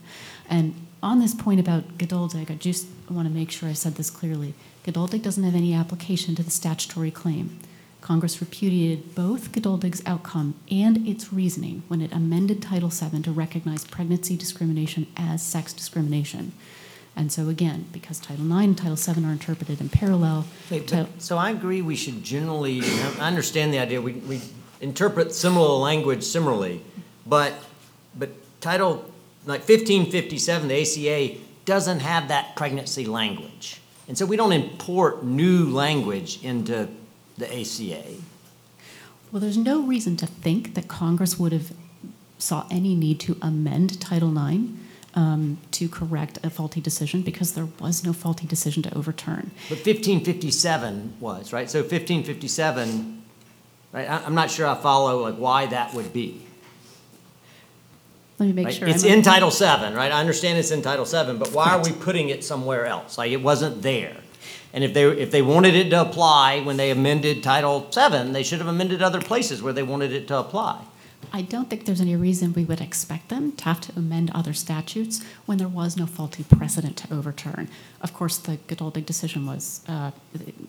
[0.49, 4.09] And on this point about Geduldig, I just want to make sure I said this
[4.09, 4.53] clearly.
[4.83, 7.59] Geduldig doesn't have any application to the statutory claim.
[8.01, 13.85] Congress repudiated both Geduldig's outcome and its reasoning when it amended Title VII to recognize
[13.85, 16.53] pregnancy discrimination as sex discrimination.
[17.15, 20.45] And so, again, because Title IX and Title VII are interpreted in parallel.
[20.71, 22.81] Wait, but- So I agree we should generally,
[23.19, 24.41] I understand the idea, we, we
[24.79, 26.81] interpret similar language similarly,
[27.25, 27.53] but,
[28.17, 28.29] but
[28.61, 29.05] Title,
[29.45, 33.81] like fifteen fifty-seven, the ACA doesn't have that pregnancy language.
[34.07, 36.87] And so we don't import new language into
[37.37, 38.03] the ACA.
[39.31, 41.71] Well, there's no reason to think that Congress would have
[42.37, 44.69] saw any need to amend Title IX
[45.15, 49.51] um, to correct a faulty decision because there was no faulty decision to overturn.
[49.67, 51.69] But fifteen fifty-seven was, right?
[51.69, 53.23] So fifteen fifty-seven,
[53.91, 56.41] right, I, I'm not sure I follow like why that would be.
[58.37, 58.73] Let me make right?
[58.73, 58.87] sure.
[58.87, 60.11] It's I'm- in Title VII, right?
[60.11, 63.17] I understand it's in Title VII, but why are we putting it somewhere else?
[63.17, 64.15] Like it wasn't there.
[64.71, 68.43] And if they, if they wanted it to apply when they amended Title VII, they
[68.43, 70.85] should have amended other places where they wanted it to apply.
[71.31, 74.53] I don't think there's any reason we would expect them to have to amend other
[74.53, 77.69] statutes when there was no faulty precedent to overturn.
[78.01, 80.11] Of course, the Geduldig decision was, uh,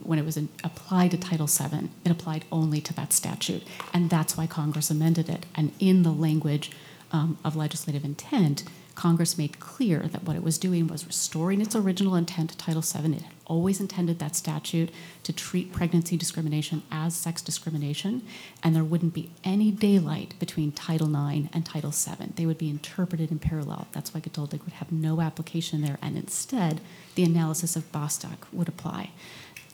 [0.02, 3.66] when it was in, applied to Title VII, it applied only to that statute.
[3.92, 5.46] And that's why Congress amended it.
[5.54, 6.70] And in the language
[7.12, 11.74] um, of legislative intent, Congress made clear that what it was doing was restoring its
[11.74, 13.16] original intent to Title VII.
[13.16, 14.90] It always intended that statute
[15.24, 18.22] to treat pregnancy discrimination as sex discrimination,
[18.62, 22.32] and there wouldn't be any daylight between Title IX and Title VII.
[22.36, 23.88] They would be interpreted in parallel.
[23.92, 26.80] That's why Geduldig would have no application there, and instead,
[27.16, 29.10] the analysis of Bostock would apply.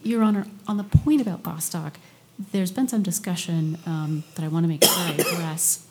[0.03, 1.99] Your Honor, on the point about Bostock,
[2.53, 5.87] there's been some discussion um, that I want to make sure I address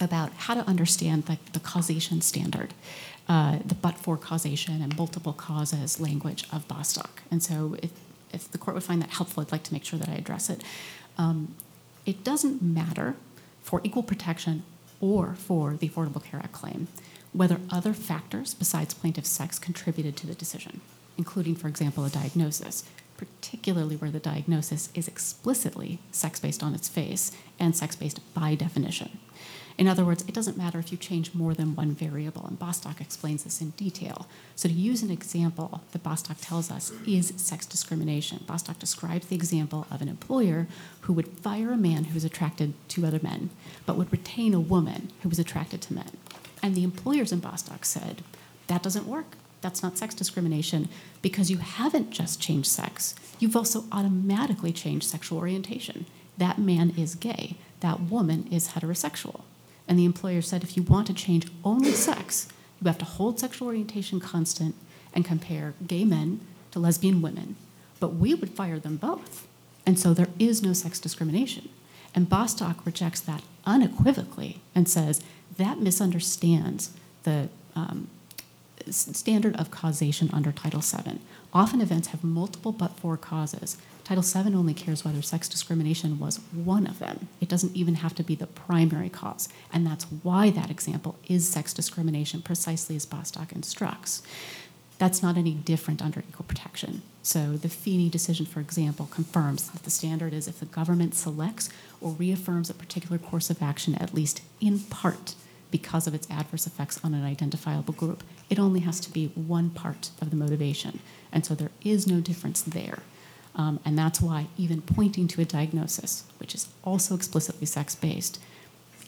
[0.00, 2.74] about how to understand the, the causation standard,
[3.28, 7.22] uh, the but-for causation and multiple causes language of Bostock.
[7.30, 7.90] And so if,
[8.32, 10.48] if the court would find that helpful, I'd like to make sure that I address
[10.48, 10.62] it.
[11.18, 11.54] Um,
[12.04, 13.16] it doesn't matter
[13.62, 14.62] for equal protection
[15.00, 16.88] or for the Affordable Care Act claim
[17.36, 20.80] whether other factors besides plaintiff's sex contributed to the decision,
[21.18, 22.84] including, for example, a diagnosis,
[23.18, 28.54] particularly where the diagnosis is explicitly sex based on its face and sex based by
[28.54, 29.15] definition.
[29.78, 32.98] In other words, it doesn't matter if you change more than one variable, and Bostock
[33.00, 34.26] explains this in detail.
[34.54, 39.36] So, to use an example that Bostock tells us is sex discrimination, Bostock describes the
[39.36, 40.66] example of an employer
[41.02, 43.50] who would fire a man who was attracted to other men,
[43.84, 46.10] but would retain a woman who was attracted to men.
[46.62, 48.22] And the employers in Bostock said,
[48.68, 49.36] that doesn't work.
[49.60, 50.88] That's not sex discrimination
[51.22, 56.06] because you haven't just changed sex, you've also automatically changed sexual orientation.
[56.38, 59.42] That man is gay, that woman is heterosexual.
[59.88, 62.48] And the employer said if you want to change only sex,
[62.80, 64.74] you have to hold sexual orientation constant
[65.14, 66.40] and compare gay men
[66.72, 67.56] to lesbian women.
[68.00, 69.46] But we would fire them both.
[69.86, 71.68] And so there is no sex discrimination.
[72.14, 75.22] And Bostock rejects that unequivocally and says
[75.56, 76.90] that misunderstands
[77.22, 78.08] the um,
[78.90, 81.18] standard of causation under Title VII.
[81.52, 83.76] Often events have multiple but for causes.
[84.06, 87.26] Title VII only cares whether sex discrimination was one of them.
[87.40, 89.48] It doesn't even have to be the primary cause.
[89.72, 94.22] And that's why that example is sex discrimination, precisely as Bostock instructs.
[94.98, 97.02] That's not any different under equal protection.
[97.24, 101.68] So the Feeney decision, for example, confirms that the standard is if the government selects
[102.00, 105.34] or reaffirms a particular course of action, at least in part,
[105.72, 108.22] because of its adverse effects on an identifiable group.
[108.48, 111.00] It only has to be one part of the motivation.
[111.32, 113.00] And so there is no difference there.
[113.56, 118.38] Um, and that's why even pointing to a diagnosis, which is also explicitly sex based,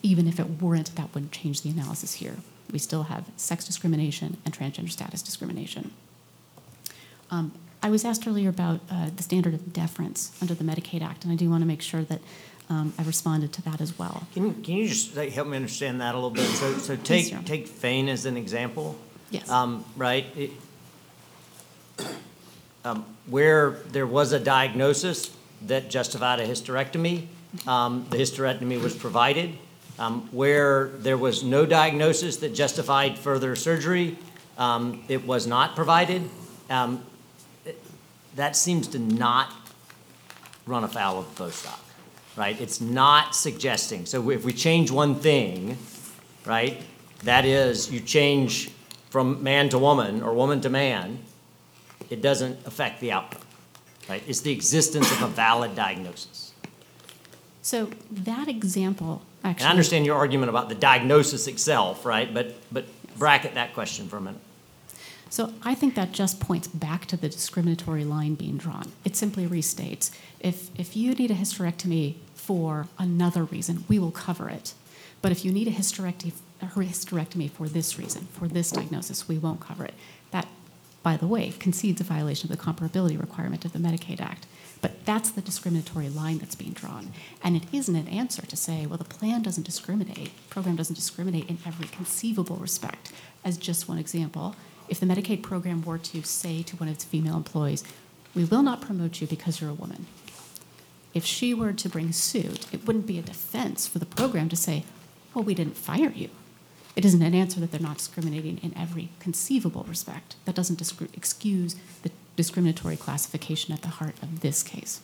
[0.02, 2.36] even if it weren't, that wouldn't change the analysis here.
[2.72, 5.90] We still have sex discrimination and transgender status discrimination.
[7.30, 11.24] Um, I was asked earlier about uh, the standard of deference under the Medicaid Act,
[11.24, 12.20] and I do want to make sure that
[12.70, 14.26] um, I responded to that as well.
[14.34, 16.44] Can, can you just like, help me understand that a little bit?
[16.44, 17.42] So, so take, Honor.
[17.46, 18.96] take Fain as an example.
[19.30, 19.48] Yes.
[19.50, 20.26] Um, right?
[20.36, 20.50] It-
[22.88, 25.30] um, where there was a diagnosis
[25.66, 27.26] that justified a hysterectomy,
[27.66, 29.56] um, the hysterectomy was provided.
[29.98, 34.16] Um, where there was no diagnosis that justified further surgery,
[34.56, 36.22] um, it was not provided.
[36.70, 37.02] Um,
[37.64, 37.82] it-
[38.36, 39.52] that seems to not
[40.66, 41.80] run afoul of Bostock,
[42.36, 42.60] right?
[42.60, 44.06] It's not suggesting.
[44.06, 45.76] So if we change one thing,
[46.46, 46.80] right,
[47.24, 48.70] that is, you change
[49.10, 51.18] from man to woman or woman to man,
[52.10, 53.42] it doesn't affect the outcome,
[54.08, 54.22] right?
[54.26, 56.52] It's the existence of a valid diagnosis.
[57.62, 59.66] So that example And actually.
[59.66, 62.32] I understand your argument about the diagnosis itself, right?
[62.32, 62.86] But, but
[63.18, 64.40] bracket that question for a minute.
[65.30, 68.92] So I think that just points back to the discriminatory line being drawn.
[69.04, 74.48] It simply restates if, if you need a hysterectomy for another reason, we will cover
[74.48, 74.72] it.
[75.20, 76.32] But if you need a hysterectomy,
[76.62, 79.94] a hysterectomy for this reason, for this diagnosis, we won't cover it.
[81.08, 84.44] By the way, concedes a violation of the comparability requirement of the Medicaid Act.
[84.82, 87.12] But that's the discriminatory line that's being drawn.
[87.42, 90.96] And it isn't an answer to say, well, the plan doesn't discriminate, The program doesn't
[90.96, 93.10] discriminate in every conceivable respect.
[93.42, 94.54] As just one example,
[94.90, 97.84] if the Medicaid program were to say to one of its female employees,
[98.34, 100.04] we will not promote you because you're a woman.
[101.14, 104.56] If she were to bring suit, it wouldn't be a defense for the program to
[104.56, 104.84] say,
[105.32, 106.28] well, we didn't fire you.
[106.98, 110.34] It isn't an answer that they're not discriminating in every conceivable respect.
[110.46, 110.82] That doesn't
[111.16, 115.00] excuse the discriminatory classification at the heart of this case.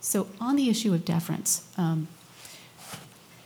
[0.00, 2.08] So, on the issue of deference, um,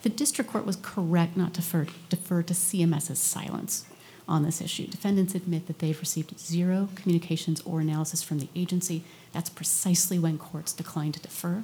[0.03, 3.87] the district court was correct not to defer, defer to CMS's silence
[4.27, 4.89] on this issue.
[4.89, 9.05] Defendants admit that they've received zero communications or analysis from the agency.
[9.33, 11.63] That's precisely when courts decline to defer.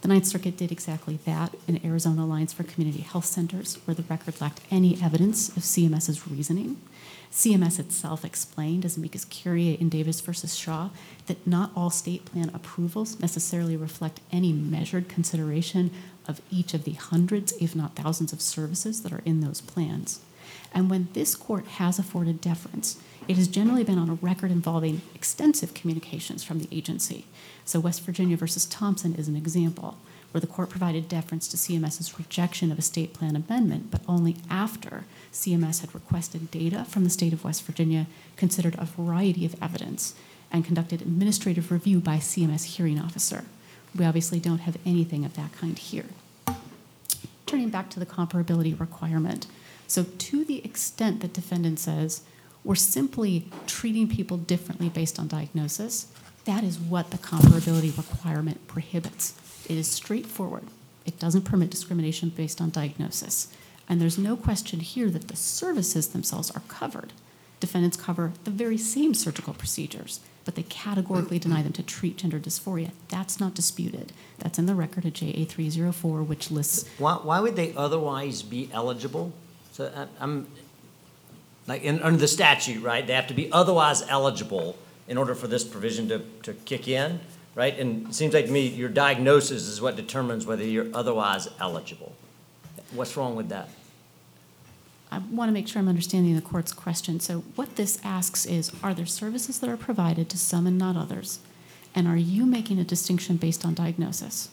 [0.00, 4.04] The Ninth Circuit did exactly that in Arizona Alliance for Community Health Centers, where the
[4.04, 6.80] record lacked any evidence of CMS's reasoning.
[7.30, 10.88] CMS itself explained, as amicus curiae in Davis versus Shah,
[11.26, 15.90] that not all state plan approvals necessarily reflect any measured consideration
[16.26, 20.20] of each of the hundreds, if not thousands, of services that are in those plans.
[20.72, 22.98] And when this court has afforded deference,
[23.28, 27.26] it has generally been on a record involving extensive communications from the agency.
[27.64, 29.98] So, West Virginia versus Thompson is an example
[30.32, 34.36] where the court provided deference to CMS's rejection of a state plan amendment, but only
[34.48, 38.06] after CMS had requested data from the state of West Virginia,
[38.36, 40.14] considered a variety of evidence,
[40.52, 43.44] and conducted administrative review by CMS hearing officer.
[43.96, 46.06] We obviously don't have anything of that kind here.
[47.46, 49.48] turning back to the comparability requirement.
[49.88, 52.22] So to the extent that defendant says,
[52.62, 56.12] we're simply treating people differently based on diagnosis,
[56.44, 59.34] that is what the comparability requirement prohibits.
[59.68, 60.64] It is straightforward.
[61.06, 63.48] It doesn't permit discrimination based on diagnosis.
[63.88, 67.12] And there's no question here that the services themselves are covered.
[67.58, 72.38] Defendants cover the very same surgical procedures, but they categorically deny them to treat gender
[72.38, 72.92] dysphoria.
[73.08, 74.12] That's not disputed.
[74.38, 78.70] That's in the record of JA 304, which lists Why, why would they otherwise be
[78.72, 79.32] eligible?
[79.72, 80.46] So I- I'm,
[81.66, 84.76] like, in, under the statute, right, they have to be otherwise eligible
[85.10, 87.18] in order for this provision to, to kick in,
[87.56, 87.76] right?
[87.76, 92.14] And it seems like to me, your diagnosis is what determines whether you're otherwise eligible.
[92.92, 93.68] What's wrong with that?
[95.10, 97.18] I want to make sure I'm understanding the court's question.
[97.18, 100.96] So what this asks is, are there services that are provided to some and not
[100.96, 101.40] others?
[101.92, 104.50] And are you making a distinction based on diagnosis?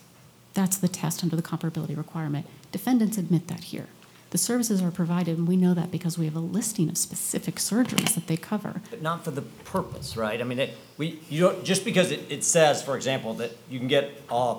[0.55, 2.47] That's the test under the comparability requirement.
[2.71, 3.85] Defendants admit that here.
[4.29, 7.55] The services are provided, and we know that because we have a listing of specific
[7.55, 8.81] surgeries that they cover.
[8.89, 10.41] But not for the purpose, right?
[10.41, 13.79] I mean, it, we, you don't, just because it, it says, for example, that you
[13.79, 14.55] can get, uh,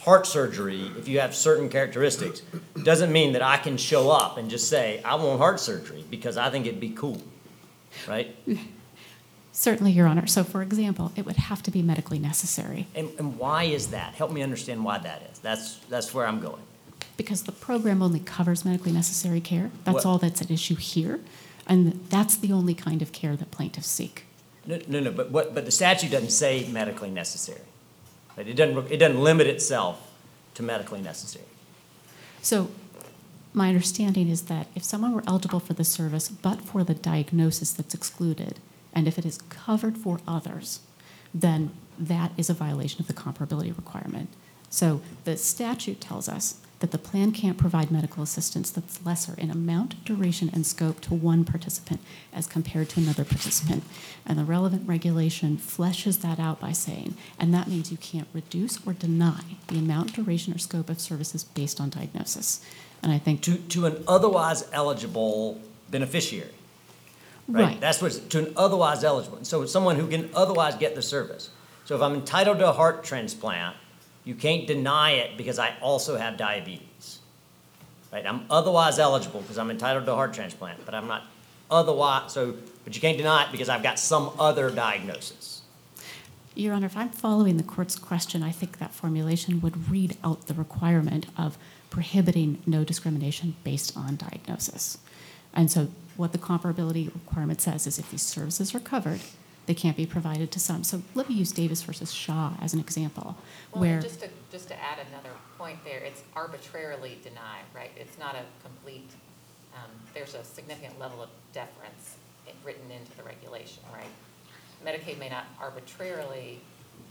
[0.00, 2.42] heart surgery if you have certain characteristics,
[2.82, 6.36] doesn't mean that I can show up and just say, I want heart surgery, because
[6.36, 7.20] I think it'd be cool,
[8.08, 8.34] right?
[9.52, 10.26] Certainly, Your Honor.
[10.26, 14.14] So for example, it would have to be medically necessary And, and why is that?
[14.14, 15.38] Help me understand why that is.
[15.40, 16.62] That's, that's where I'm going.
[17.20, 19.70] Because the program only covers medically necessary care.
[19.84, 21.20] That's What- all that's at issue here.
[21.66, 24.24] And that's the only kind of care that plaintiffs seek.
[24.64, 27.60] No, no, no, but what, but the statute doesn't say medically necessary.
[28.38, 28.48] Right?
[28.48, 30.00] It doesn't, it doesn't limit itself
[30.54, 31.44] to medically necessary.
[32.40, 32.70] So
[33.52, 37.70] my understanding is that if someone were eligible for the service but for the diagnosis
[37.70, 38.60] that's excluded,
[38.94, 40.80] and if it is covered for others,
[41.34, 44.30] then that is a violation of the comparability requirement.
[44.70, 49.50] So the statute tells us that the plan can't provide medical assistance that's lesser in
[49.50, 52.00] amount, duration, and scope to one participant
[52.32, 53.84] as compared to another participant.
[54.26, 58.84] And the relevant regulation fleshes that out by saying, and that means you can't reduce
[58.86, 62.64] or deny the amount, duration, or scope of services based on diagnosis.
[63.02, 65.60] And I think To, to an otherwise eligible
[65.90, 66.50] beneficiary.
[67.46, 67.80] Right.
[67.80, 69.38] That's what's, to an otherwise eligible.
[69.42, 71.50] So someone who can otherwise get the service.
[71.84, 73.76] So if I'm entitled to a heart transplant,
[74.30, 77.18] you can't deny it because I also have diabetes.
[78.12, 78.24] Right?
[78.24, 81.24] I'm otherwise eligible because I'm entitled to a heart transplant, but I'm not
[81.68, 82.54] otherwise, so,
[82.84, 85.62] but you can't deny it because I've got some other diagnosis.
[86.54, 90.46] Your Honor, if I'm following the court's question, I think that formulation would read out
[90.46, 91.58] the requirement of
[91.90, 94.98] prohibiting no discrimination based on diagnosis.
[95.52, 99.22] And so what the comparability requirement says is if these services are covered,
[99.70, 100.82] they can't be provided to some.
[100.82, 103.36] So let me use Davis versus Shah as an example,
[103.70, 107.92] Well, where just to, just to add another point there, it's arbitrarily denied, right?
[107.96, 109.08] It's not a complete,
[109.76, 112.16] um, there's a significant level of deference
[112.64, 114.10] written into the regulation, right?
[114.84, 116.58] Medicaid may not arbitrarily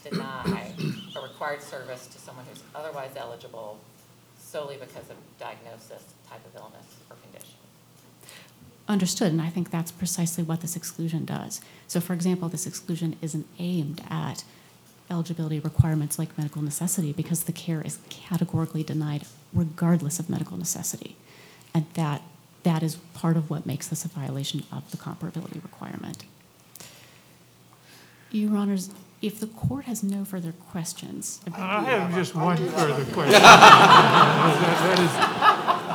[0.03, 0.73] deny
[1.15, 3.79] a required service to someone who's otherwise eligible
[4.37, 7.38] solely because of diagnosis, type of illness, or condition.
[8.89, 11.61] Understood, and I think that's precisely what this exclusion does.
[11.87, 14.43] So, for example, this exclusion isn't aimed at
[15.11, 21.15] eligibility requirements like medical necessity because the care is categorically denied regardless of medical necessity.
[21.71, 22.23] And that,
[22.63, 26.25] that is part of what makes this a violation of the comparability requirement.
[28.31, 28.89] Your Honors,
[29.21, 31.41] if the court has no further questions.
[31.53, 33.33] I have just one further question.
[33.41, 35.13] That that is,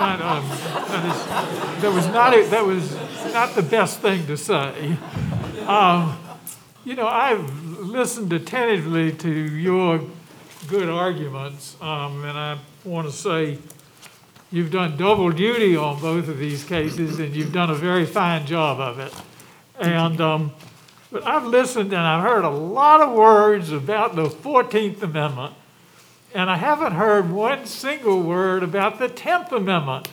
[0.01, 0.49] not, um,
[0.89, 4.97] that is, that was not, a- that was not the best thing to say.
[5.66, 6.18] Um,
[6.85, 7.51] You know, I've
[7.81, 10.03] listened attentively to your
[10.68, 13.57] good arguments, um, and I want to say
[14.53, 18.45] you've done double duty on both of these cases, and you've done a very fine
[18.45, 19.14] job of it.
[19.81, 20.53] And, um,
[21.15, 25.55] but I've listened and I've heard a lot of words about the 14th Amendment,
[26.35, 30.09] and I haven't heard one single word about the 10th Amendment.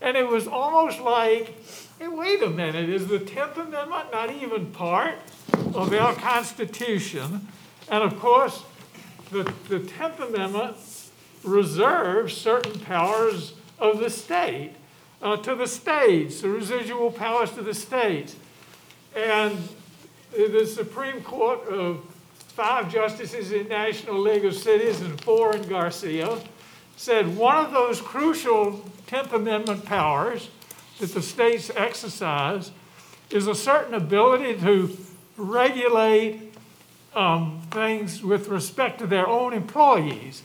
[0.00, 1.54] And it was almost like,
[1.98, 5.16] hey, wait a minute, is the 10th Amendment not even part
[5.74, 7.46] of our Constitution?
[7.90, 8.62] And of course,
[9.30, 10.76] the, the 10th Amendment
[11.44, 14.72] reserves certain powers of the state
[15.20, 18.34] uh, to the states, the residual powers to the states.
[19.14, 19.58] And
[20.32, 22.04] the Supreme Court of
[22.48, 26.38] five justices in National League of Cities and four in Garcia
[26.96, 30.48] said one of those crucial 10th Amendment powers
[30.98, 32.72] that the states exercise
[33.30, 34.96] is a certain ability to
[35.36, 36.52] regulate
[37.14, 40.42] um, things with respect to their own employees.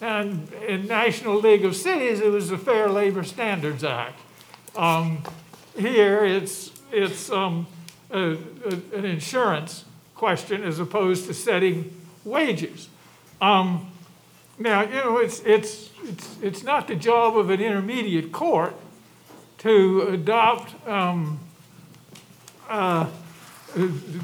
[0.00, 4.18] And in National League of Cities, it was the Fair Labor Standards Act.
[4.76, 5.22] Um,
[5.78, 7.66] Here, it's, it's um,
[8.10, 9.84] a- a- an insurance
[10.14, 11.90] question as opposed to setting
[12.24, 12.88] wages.
[13.40, 13.90] Um,
[14.56, 18.72] Now, you know, it's, it's, it's, it's not the job of an intermediate court
[19.58, 21.40] to adopt, um,
[22.68, 23.06] uh,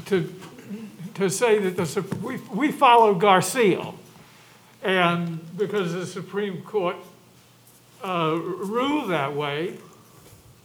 [0.05, 0.33] to,
[1.15, 3.91] to say that the, we, we follow Garcia.
[4.81, 6.95] And because the Supreme Court
[8.01, 9.77] uh, ruled that way,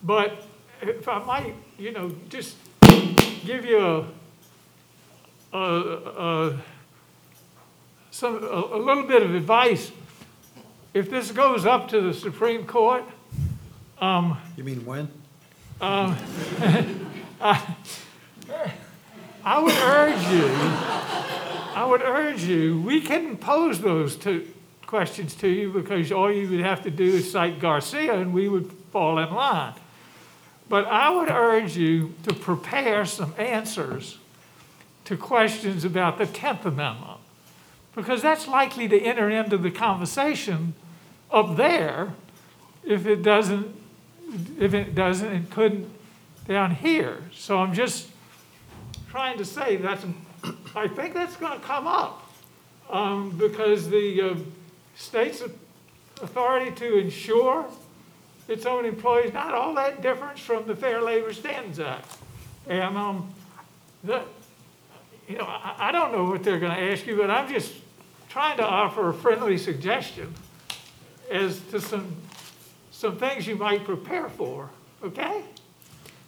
[0.01, 0.47] but
[0.81, 2.55] if I might, you know, just
[3.47, 6.59] give you a, a, a,
[8.11, 9.93] some, a, a little bit of advice.
[10.93, 13.05] If this goes up to the Supreme Court,
[14.01, 15.09] um, You mean when?
[15.81, 16.17] um,
[17.41, 17.77] I,
[19.45, 20.49] I would urge you,
[21.75, 24.49] I would urge you, we can pose those two
[24.87, 28.49] questions to you because all you would have to do is cite Garcia and we
[28.49, 29.75] would fall in line.
[30.69, 34.19] But I would urge you to prepare some answers
[35.05, 37.21] to questions about the Tenth Amendment
[37.95, 40.75] because that's likely to enter into the conversation
[41.31, 42.13] up there
[42.85, 43.75] if it doesn't,
[44.59, 45.89] if it doesn't and couldn't
[46.47, 47.19] down here.
[47.35, 48.09] So I'm just
[49.09, 50.05] trying to say that's,
[50.75, 52.31] I think that's going to come up
[52.91, 54.35] um, because the uh,
[54.95, 55.43] state's
[56.21, 57.67] authority to insure
[58.49, 62.07] its own employees not all that different from the Fair Labor Standards Act.
[62.69, 63.33] And um,
[64.05, 64.23] the,
[65.29, 67.73] you know, I, I don't know what they're going to ask you, but I'm just
[68.29, 70.35] trying to offer a friendly suggestion
[71.31, 72.17] as to some
[72.91, 74.71] some things you might prepare for.
[75.03, 75.43] Okay?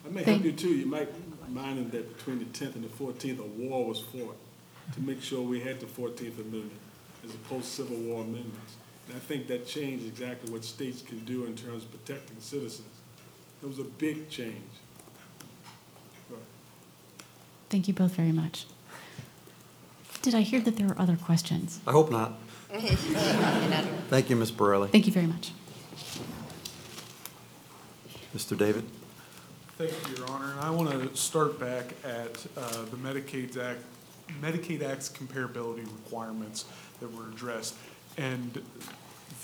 [0.07, 0.69] I may help you too.
[0.69, 1.09] You might
[1.51, 4.37] mind him that between the tenth and the fourteenth, a war was fought
[4.95, 6.73] to make sure we had the Fourteenth Amendment
[7.25, 8.77] as opposed to Civil War amendments.
[9.09, 12.89] And I think that changed exactly what states can do in terms of protecting citizens.
[13.63, 14.63] It was a big change.
[17.71, 18.67] Thank you both very much.
[20.23, 21.81] Did I hear that there are other questions?
[21.87, 22.35] I hope not.
[22.71, 24.51] Thank you, Ms.
[24.51, 24.89] Borelli.
[24.89, 25.53] Thank you very much.
[28.35, 28.57] Mr.
[28.57, 28.85] David?
[29.77, 30.53] Thank you, Your Honor.
[30.53, 33.81] And I want to start back at uh, the Medicaid Act,
[34.43, 36.65] Medicaid Act's comparability requirements
[37.01, 37.75] that were addressed.
[38.19, 38.63] And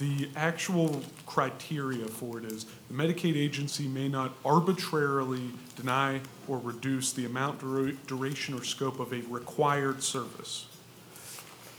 [0.01, 7.13] the actual criteria for it is, the Medicaid agency may not arbitrarily deny or reduce
[7.13, 10.67] the amount, dura- duration, or scope of a required service.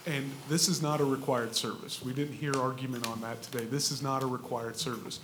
[0.08, 2.02] And this is not a required service.
[2.04, 3.66] We didn't hear argument on that today.
[3.66, 5.20] This is not a required service.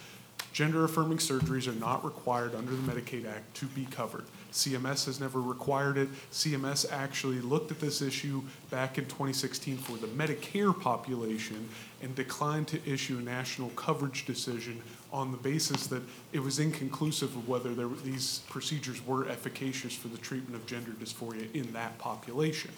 [0.52, 4.26] Gender affirming surgeries are not required under the Medicaid Act to be covered.
[4.52, 6.10] CMS has never required it.
[6.32, 11.70] CMS actually looked at this issue back in 2016 for the Medicare population
[12.02, 14.82] and declined to issue a national coverage decision
[15.14, 20.08] on the basis that it was inconclusive of whether were- these procedures were efficacious for
[20.08, 22.72] the treatment of gender dysphoria in that population.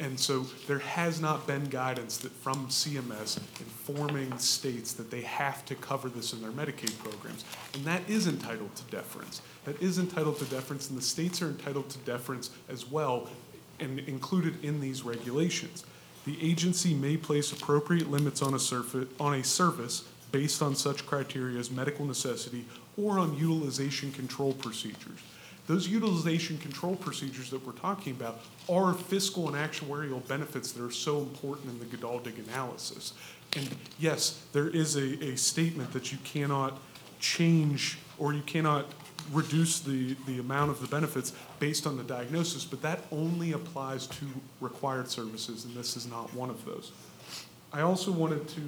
[0.00, 5.64] And so there has not been guidance that from CMS informing states that they have
[5.66, 7.44] to cover this in their Medicaid programs.
[7.74, 9.42] And that is entitled to deference.
[9.64, 13.28] That is entitled to deference, and the states are entitled to deference as well,
[13.80, 15.84] and included in these regulations.
[16.26, 21.06] The agency may place appropriate limits on a surface, on a service based on such
[21.06, 25.18] criteria as medical necessity or on utilization control procedures.
[25.68, 28.40] Those utilization control procedures that we're talking about
[28.70, 33.12] are fiscal and actuarial benefits that are so important in the Geduldig analysis.
[33.54, 36.78] And yes, there is a, a statement that you cannot
[37.20, 38.86] change or you cannot
[39.30, 44.06] reduce the, the amount of the benefits based on the diagnosis, but that only applies
[44.06, 44.24] to
[44.62, 46.92] required services, and this is not one of those.
[47.74, 48.62] I also wanted to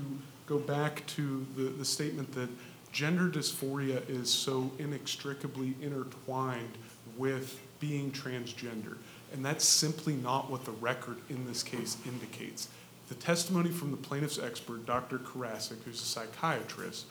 [0.45, 2.51] go back to the, the statement that
[2.93, 6.77] gender dysphoria is so inextricably intertwined
[7.21, 8.97] with being transgender.
[9.33, 12.69] And that's simply not what the record in this case indicates.
[13.09, 15.19] The testimony from the plaintiff's expert, Dr.
[15.19, 17.05] Karasic, who's a psychiatrist,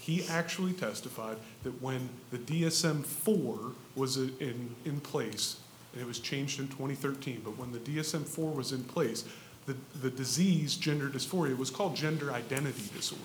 [0.00, 5.56] he actually testified that when the DSM 4 was in, in place,
[5.92, 9.24] and it was changed in 2013, but when the DSM 4 was in place,
[9.64, 13.24] the, the disease, gender dysphoria, was called gender identity disorder.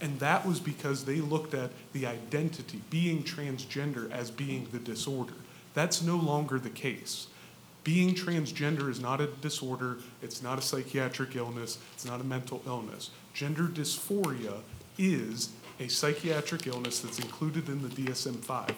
[0.00, 5.34] And that was because they looked at the identity, being transgender, as being the disorder.
[5.74, 7.28] That's no longer the case.
[7.84, 12.62] Being transgender is not a disorder, it's not a psychiatric illness, it's not a mental
[12.64, 13.10] illness.
[13.34, 14.60] Gender dysphoria
[14.98, 15.50] is
[15.80, 18.74] a psychiatric illness that's included in the DSM 5.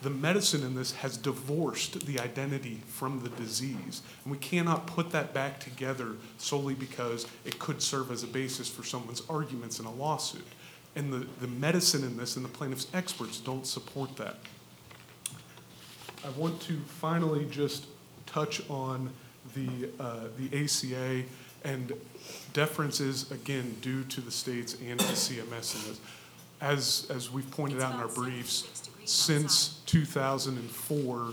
[0.00, 4.02] the medicine in this has divorced the identity from the disease.
[4.22, 8.68] And we cannot put that back together solely because it could serve as a basis
[8.68, 10.46] for someone's arguments in a lawsuit.
[10.94, 14.36] And the, the medicine in this and the plaintiff's experts don't support that.
[16.24, 17.86] I want to finally just
[18.26, 19.10] touch on
[19.54, 21.24] the, uh, the ACA
[21.64, 21.92] and
[22.52, 26.00] deference is, again, due to the states and to CMS in this.
[26.60, 31.32] As, as we've pointed out in our briefs, since 2004,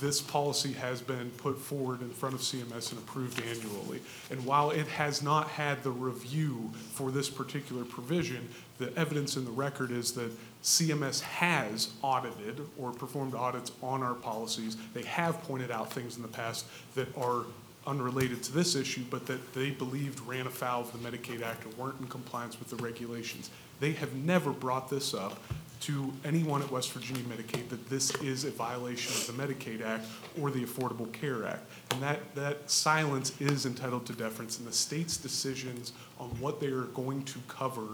[0.00, 4.00] this policy has been put forward in front of CMS and approved annually.
[4.30, 8.48] And while it has not had the review for this particular provision,
[8.78, 10.30] the evidence in the record is that
[10.62, 14.76] CMS has audited or performed audits on our policies.
[14.94, 17.44] They have pointed out things in the past that are
[17.86, 21.68] unrelated to this issue, but that they believed ran afoul of the Medicaid Act or
[21.82, 23.50] weren't in compliance with the regulations.
[23.78, 25.38] They have never brought this up
[25.78, 30.06] to anyone at West Virginia Medicaid that this is a violation of the Medicaid Act
[30.40, 31.62] or the Affordable Care Act.
[31.92, 36.68] And that, that silence is entitled to deference, and the state's decisions on what they
[36.68, 37.86] are going to cover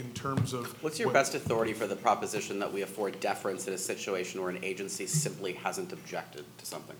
[0.00, 0.82] in terms of.
[0.82, 4.40] What's your what- best authority for the proposition that we afford deference in a situation
[4.40, 6.96] where an agency simply hasn't objected to something?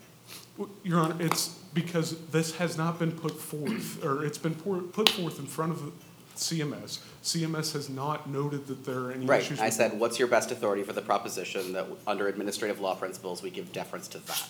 [0.84, 5.38] Your Honor, it's because this has not been put forth, or it's been put forth
[5.38, 5.92] in front of
[6.36, 7.00] CMS.
[7.22, 9.58] CMS has not noted that there are any Right, issues.
[9.60, 13.42] I with- said, what's your best authority for the proposition that under administrative law principles,
[13.42, 14.48] we give deference to that?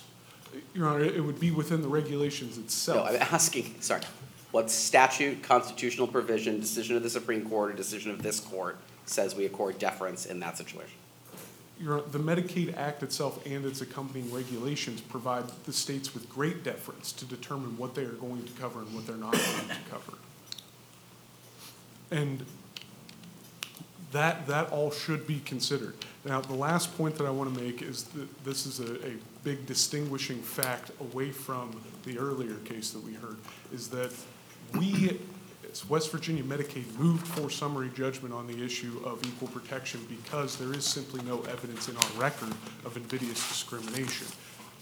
[0.75, 3.09] Your Honor, it would be within the regulations No, itself.
[3.09, 4.03] I'm asking, sorry,
[4.51, 9.35] what statute, constitutional provision, decision of the Supreme Court, or decision of this court says
[9.35, 10.95] we accord deference in that situation?
[11.79, 17.11] Your, the Medicaid Act itself and its accompanying regulations provide the states with great deference
[17.13, 20.19] to determine what they are going to cover and what they're not going to cover.
[22.11, 22.45] And
[24.13, 25.95] that, that all should be considered.
[26.25, 29.13] Now, the last point that I want to make is that this is a, a
[29.43, 33.37] big distinguishing fact away from the earlier case that we heard,
[33.73, 34.13] is that
[34.75, 35.19] we,
[35.89, 40.73] West Virginia Medicaid, moved for summary judgment on the issue of equal protection because there
[40.73, 42.53] is simply no evidence in our record
[42.85, 44.27] of invidious discrimination.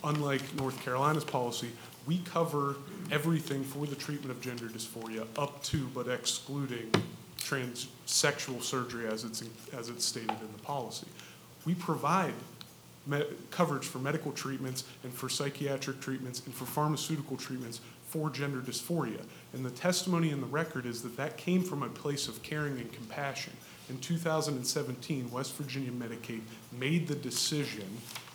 [0.04, 1.70] Unlike North Carolina's policy,
[2.06, 2.76] we cover
[3.10, 6.90] everything for the treatment of gender dysphoria up to but excluding
[7.38, 9.42] transsexual surgery as it's,
[9.72, 11.06] as it's stated in the policy.
[11.64, 12.34] We provide
[13.06, 18.60] me- coverage for medical treatments and for psychiatric treatments and for pharmaceutical treatments for gender
[18.60, 19.20] dysphoria.
[19.52, 22.78] And the testimony in the record is that that came from a place of caring
[22.78, 23.52] and compassion.
[23.88, 26.40] In 2017, West Virginia Medicaid
[26.78, 27.86] made the decision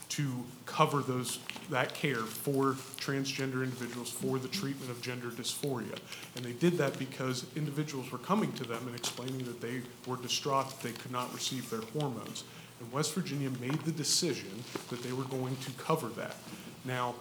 [0.10, 1.40] to cover those,
[1.72, 5.98] that care for transgender individuals for the treatment of gender dysphoria.
[6.36, 10.18] And they did that because individuals were coming to them and explaining that they were
[10.18, 12.44] distraught that they could not receive their hormones.
[12.80, 16.36] And West Virginia made the decision that they were going to cover that.
[16.86, 17.16] Now,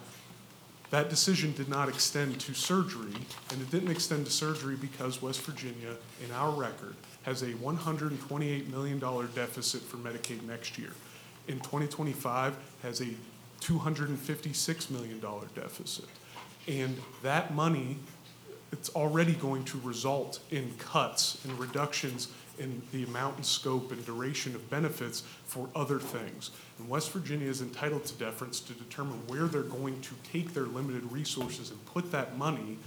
[0.93, 3.15] that decision did not extend to surgery,
[3.51, 8.69] and it didn't extend to surgery because West Virginia, in our record, has a $128
[8.69, 10.91] million deficit for Medicaid next year.
[11.49, 13.09] In 2025, has a
[13.63, 15.19] $256 million
[15.55, 16.05] deficit.
[16.69, 17.97] And that money,
[18.71, 22.29] it's already going to result in cuts and reductions
[22.63, 26.51] in the amount and scope and duration of benefits for other things.
[26.79, 30.65] And West Virginia is entitled to deference to determine where they're going to take their
[30.65, 32.79] limited resources and put that money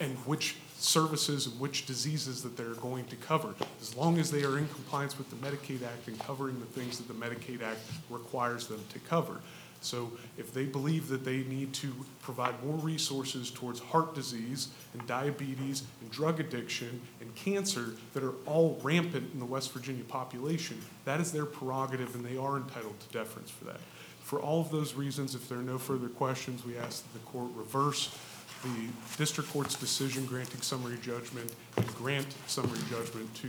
[0.00, 4.42] and which services and which diseases that they're going to cover, as long as they
[4.42, 7.78] are in compliance with the Medicaid Act and covering the things that the Medicaid Act
[8.10, 9.40] requires them to cover.
[9.84, 11.92] So if they believe that they need to
[12.22, 18.34] provide more resources towards heart disease and diabetes and drug addiction and cancer that are
[18.46, 22.98] all rampant in the West Virginia population, that is their prerogative and they are entitled
[23.00, 23.80] to deference for that.
[24.22, 27.26] For all of those reasons, if there are no further questions, we ask that the
[27.26, 28.16] court reverse
[28.62, 28.88] the
[29.18, 33.48] district court's decision granting summary judgment and grant summary judgment to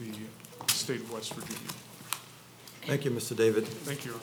[0.00, 0.12] the
[0.68, 1.72] state of West Virginia.
[2.86, 3.36] Thank you, Mr.
[3.36, 3.66] David.
[3.66, 4.14] Thank you.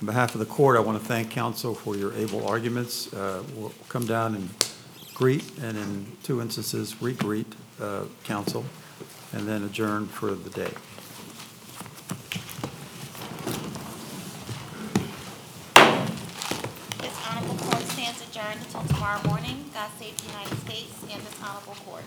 [0.00, 3.12] On behalf of the court, I want to thank counsel for your able arguments.
[3.12, 4.48] Uh, We'll come down and
[5.12, 8.64] greet, and in two instances, re-greet uh, counsel,
[9.34, 10.72] and then adjourn for the day.
[17.02, 19.66] This honorable court stands adjourned until tomorrow morning.
[19.74, 22.04] God save the United States and this honorable court.